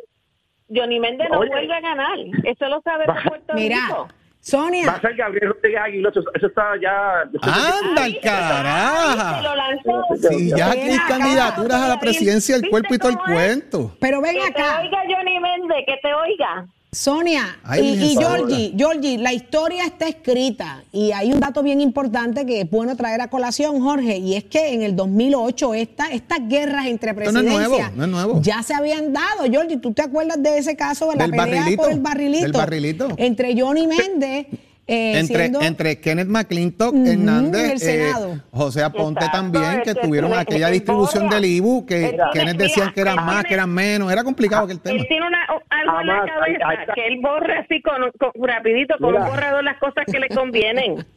[0.71, 1.49] Johnny Méndez no Oye.
[1.49, 2.17] vuelve a ganar.
[2.43, 4.07] Eso lo sabe Puerto Mira, Rico.
[4.39, 7.21] Va Sonia, a ser Gabriel Rodríguez Aguiló, eso, eso está ya...
[7.41, 9.41] ¡Anda, caraja!
[9.55, 10.05] lanzó.
[10.29, 11.07] Si ya aquí hay acá.
[11.09, 13.95] candidaturas a la presidencia del ¿Viste cuerpo y todo el cuento.
[13.99, 14.79] pero ven Que te acá.
[14.81, 16.65] oiga Johnny Méndez, que te oiga.
[16.91, 21.81] Sonia Ay, y, y Georgie, Georgie, la historia está escrita y hay un dato bien
[21.81, 26.07] importante que es bueno traer a colación, Jorge, y es que en el 2008 esta,
[26.07, 28.41] estas guerras entre Esto no es presidencias nuevo, no es nuevo.
[28.41, 29.43] ya se habían dado.
[29.49, 32.43] Georgie, ¿tú te acuerdas de ese caso de la Del pelea barrilito, por el barrilito?
[32.43, 33.07] del barrilito.
[33.17, 34.47] Entre Johnny Méndez
[34.89, 38.11] eh, Entre, siendo- entre Kenneth McClintock, Hernández, eh,
[38.51, 41.35] José Aponte Exacto, también, que tuvieron aquella distribución borra.
[41.35, 44.11] del IBU, que Kenneth decían que eran más, que eran menos.
[44.11, 44.99] Era complicado que el tema.
[44.99, 46.93] Él tiene una, algo en la Jamás, cabeza ahí está.
[46.93, 49.23] que él borre así con, con- rapidito con Mira.
[49.23, 51.05] un borrador las cosas que le convienen.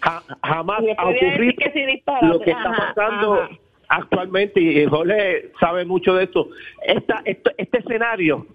[0.00, 3.48] Ja- jamás ha ocurrido sí lo que está Ajá, pasando ajá.
[3.88, 6.48] actualmente y Jorge sabe mucho de esto.
[6.86, 8.46] Esta, esto- este escenario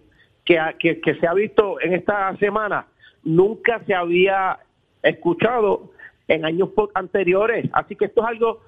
[0.45, 2.85] que, ha- que, que se ha visto en esta semana
[3.23, 4.59] nunca se había
[5.01, 5.91] escuchado
[6.27, 7.69] en años anteriores.
[7.73, 8.61] Así que esto es algo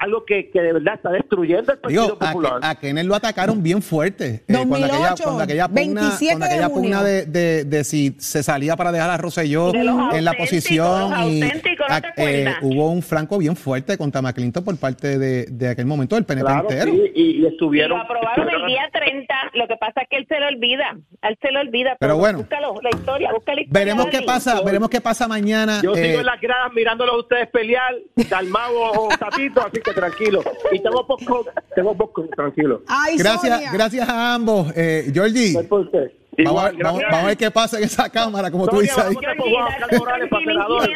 [0.00, 2.60] algo que, que de verdad está destruyendo el Partido Digo, a, Popular.
[2.60, 4.42] que- a Kenneth lo atacaron bien fuerte.
[4.48, 6.82] eh, cuando aquella, 2008, cuando aquella pugna, 27 cuando de aquella junio.
[6.82, 11.12] pugna de, de- de si se salía para dejar a Rosselló De en la posición.
[11.30, 15.18] y auténticos, ¿no a- te eh, hubo un flanco bien fuerte contra McClinton por parte
[15.18, 16.92] de, de aquel momento del PNP Claro, entero.
[16.92, 17.98] sí, y, y Y estuvieron.
[17.98, 19.34] lo aprobaron el día 30.
[19.54, 20.96] Lo que pasa es que él se lo olvida.
[21.22, 21.96] A él se lo olvida.
[22.00, 22.38] Pero bueno.
[22.38, 23.80] Búscalo, la historia, busca la historia.
[23.84, 25.80] Veremos qué pasa, veremos qué pasa mañana.
[25.82, 27.94] Yo eh, sigo en las gradas mirándolos a ustedes pelear,
[28.28, 30.42] Dalmao así que tranquilo.
[30.72, 32.82] Y tengo poco, tengo poco, tranquilo.
[32.86, 33.72] Ay, gracias, Sonia.
[33.72, 34.72] gracias a ambos.
[34.76, 36.12] Eh, Georgie, por usted.
[36.38, 37.10] Vamos, Igual, vamos- gracias.
[37.10, 39.14] vamos a ver qué pasa en esa cámara, como tú dices ahí.
[39.14, 39.36] Juan.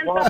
[0.05, 0.29] Juan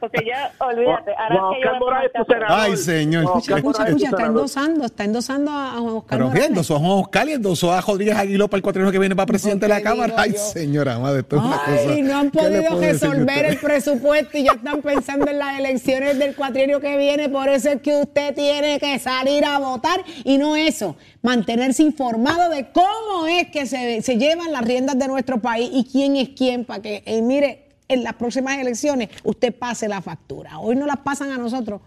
[0.00, 1.12] porque ya, olvídate.
[1.16, 2.58] Ahora Juan Oscar Morales, tu senador.
[2.60, 3.24] Ay, señor.
[3.24, 6.78] Juan Escucha, escucha, escucha, está endosando, está endosando a a Oscar Pero bien, endosó a
[6.78, 9.70] Juan Oscar y endosó a Rodríguez Aguiló para el cuatrino que viene para presidente de
[9.70, 10.14] la ¿Qué Cámara.
[10.16, 11.70] Ay, señora madre, esto es una cosa.
[11.88, 15.58] Ay, no han ¿Qué le podido resolver el presupuesto y ya están pensando en las
[15.58, 17.28] elecciones del cuatrienio que viene.
[17.28, 22.50] Por eso es que usted tiene que salir a votar y no eso, mantenerse informado
[22.50, 26.30] de cómo es que se, se llevan las riendas de nuestro país y quién es
[26.30, 30.58] quién para que, eh, mire, en las próximas elecciones usted pase la factura.
[30.58, 31.80] Hoy no las pasan a nosotros.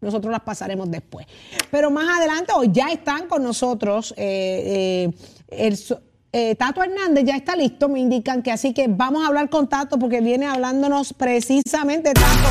[0.00, 1.26] Nosotros las pasaremos después.
[1.72, 5.10] Pero más adelante, hoy ya están con nosotros eh,
[5.50, 5.74] eh,
[6.30, 9.68] el, Tato Hernández ya está listo, me indican que así que vamos a hablar con
[9.68, 12.48] Tato porque viene hablándonos precisamente, Tato,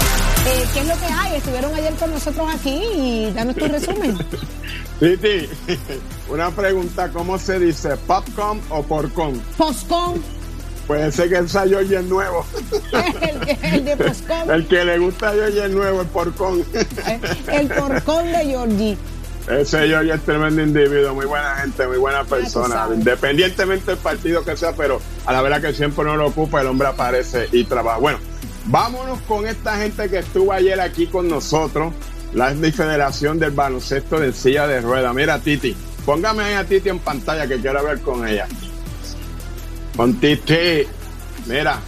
[0.73, 1.37] ¿qué es lo que hay?
[1.37, 4.17] Estuvieron ayer con nosotros aquí y danos tu resumen.
[4.99, 5.47] Titi,
[6.29, 7.95] una pregunta, ¿cómo se dice?
[7.97, 9.39] ¿Popcorn o porcón?
[9.55, 10.21] Poscon,
[10.87, 12.45] Puede ser que el Georgie es nuevo.
[13.61, 16.65] el, de Poscon, El que le gusta a es nuevo, el porcón.
[16.73, 17.19] eh,
[17.51, 18.97] el porcón de Georgie.
[19.47, 24.57] Ese Georgie es tremendo individuo, muy buena gente, muy buena persona, independientemente del partido que
[24.57, 27.99] sea, pero a la verdad que siempre no lo ocupa, el hombre aparece y trabaja.
[27.99, 28.19] Bueno,
[28.65, 31.93] vámonos con esta gente que estuvo ayer aquí con nosotros,
[32.37, 35.11] la Federación del Baloncesto de Silla de Rueda.
[35.11, 35.75] Mira, Titi,
[36.05, 38.47] póngame ahí a Titi en pantalla que quiero ver con ella.
[39.95, 40.85] Con Titi,
[41.47, 41.79] mira,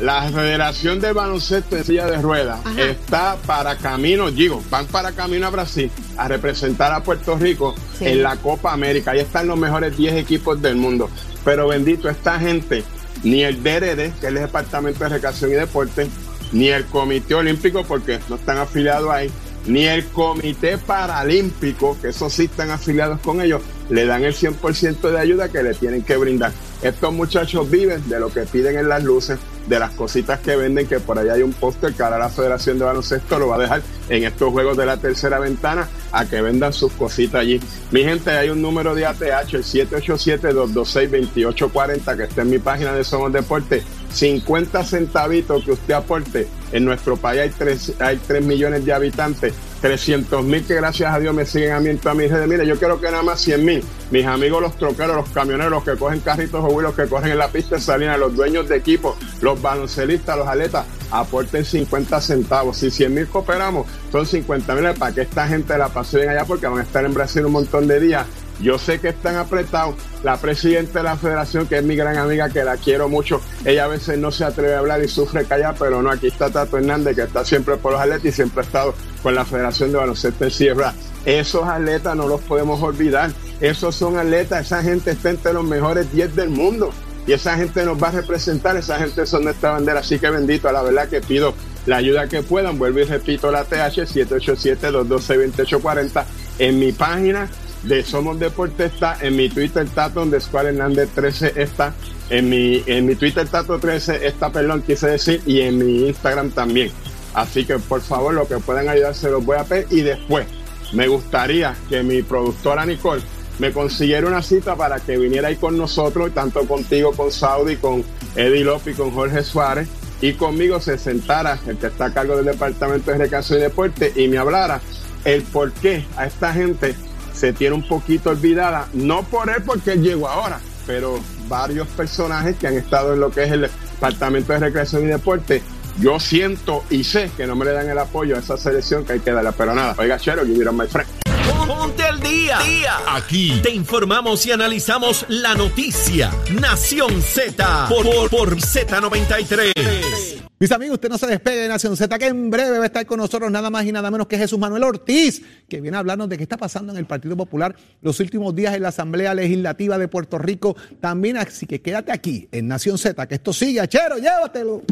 [0.00, 2.80] la Federación de Baloncesto de Silla de Ruedas Ajá.
[2.82, 8.06] está para camino, digo, van para camino a Brasil a representar a Puerto Rico Sí.
[8.06, 9.10] en la Copa América.
[9.10, 11.10] Ahí están los mejores 10 equipos del mundo.
[11.44, 12.82] Pero bendito, esta gente,
[13.22, 16.08] ni el DRD, que es el Departamento de Recreación y Deporte,
[16.52, 19.30] ni el Comité Olímpico, porque no están afiliados ahí,
[19.66, 25.10] ni el Comité Paralímpico, que esos sí están afiliados con ellos, le dan el 100%
[25.10, 26.52] de ayuda que le tienen que brindar.
[26.82, 30.86] Estos muchachos viven de lo que piden en las luces, de las cositas que venden,
[30.86, 33.60] que por ahí hay un póster que ahora la Federación de Baloncesto lo va a
[33.60, 37.58] dejar en estos juegos de la tercera ventana a que vendan sus cositas allí.
[37.90, 43.02] Mi gente, hay un número de ATH, el 787-226-2840, que está en mi página de
[43.02, 43.82] Somos Deporte.
[44.14, 46.46] 50 centavitos que usted aporte.
[46.72, 49.52] En nuestro país hay 3, hay 3 millones de habitantes.
[49.80, 52.48] 300 mil que gracias a Dios me siguen a mí en todas mis redes.
[52.48, 53.84] Mire, yo quiero que nada más 100 mil.
[54.10, 57.38] Mis amigos los troqueros, los camioneros, los que cogen carritos o los que cogen en
[57.38, 62.78] la pista de salina, los dueños de equipo, los baloncelistas, los atletas, aporten 50 centavos.
[62.78, 66.44] Si 100 mil cooperamos, son 50 mil para que esta gente la pase bien allá
[66.44, 68.26] porque van a estar en Brasil un montón de días
[68.60, 69.96] yo sé que están apretados.
[70.22, 73.84] La presidenta de la federación, que es mi gran amiga, que la quiero mucho, ella
[73.84, 76.78] a veces no se atreve a hablar y sufre callar, pero no, aquí está Tato
[76.78, 79.98] Hernández, que está siempre por los atletas y siempre ha estado con la Federación de
[79.98, 80.94] Baloncesto en Sierra.
[81.24, 83.32] Esos atletas no los podemos olvidar.
[83.60, 86.92] Esos son atletas, esa gente está entre los mejores 10 del mundo.
[87.26, 90.00] Y esa gente nos va a representar, esa gente son nuestra bandera.
[90.00, 91.54] Así que bendito, a la verdad que pido
[91.86, 92.78] la ayuda que puedan.
[92.78, 96.24] Vuelvo y repito la TH 787-212-2840
[96.58, 97.48] en mi página
[97.84, 101.94] de Somos Deporte está, en mi Twitter Tato underscore Hernández 13 está,
[102.30, 106.50] en mi, en mi Twitter Tato 13 está, perdón, quise decir, y en mi Instagram
[106.50, 106.90] también.
[107.34, 110.46] Así que por favor, lo que puedan ayudar se los voy a pedir y después
[110.92, 113.22] me gustaría que mi productora Nicole
[113.58, 118.04] me consiguiera una cita para que viniera ahí con nosotros, tanto contigo, con Saudi, con
[118.36, 119.88] Eddie López con Jorge Suárez,
[120.20, 124.12] y conmigo se sentara el que está a cargo del Departamento de Recreación y Deporte
[124.16, 124.80] y me hablara
[125.24, 126.94] el por qué a esta gente
[127.34, 131.18] se tiene un poquito olvidada, no por él porque él llegó ahora, pero
[131.48, 135.62] varios personajes que han estado en lo que es el Departamento de Recreación y Deporte,
[135.98, 139.14] yo siento y sé que no me le dan el apoyo a esa selección que
[139.14, 141.23] hay que darle, pero nada, oiga, Chero, you my friend.
[141.66, 142.58] Ponte al día.
[142.58, 142.98] día.
[143.08, 146.30] Aquí te informamos y analizamos la noticia.
[146.60, 150.42] Nación Z por, Z93.
[150.58, 153.06] Mis amigos, usted no se despegue de Nación Z, que en breve va a estar
[153.06, 156.28] con nosotros nada más y nada menos que Jesús Manuel Ortiz, que viene a hablarnos
[156.28, 159.96] de qué está pasando en el Partido Popular los últimos días en la Asamblea Legislativa
[159.98, 160.76] de Puerto Rico.
[161.00, 164.82] También, así que quédate aquí en Nación Z, que esto sigue, achero, llévatelo.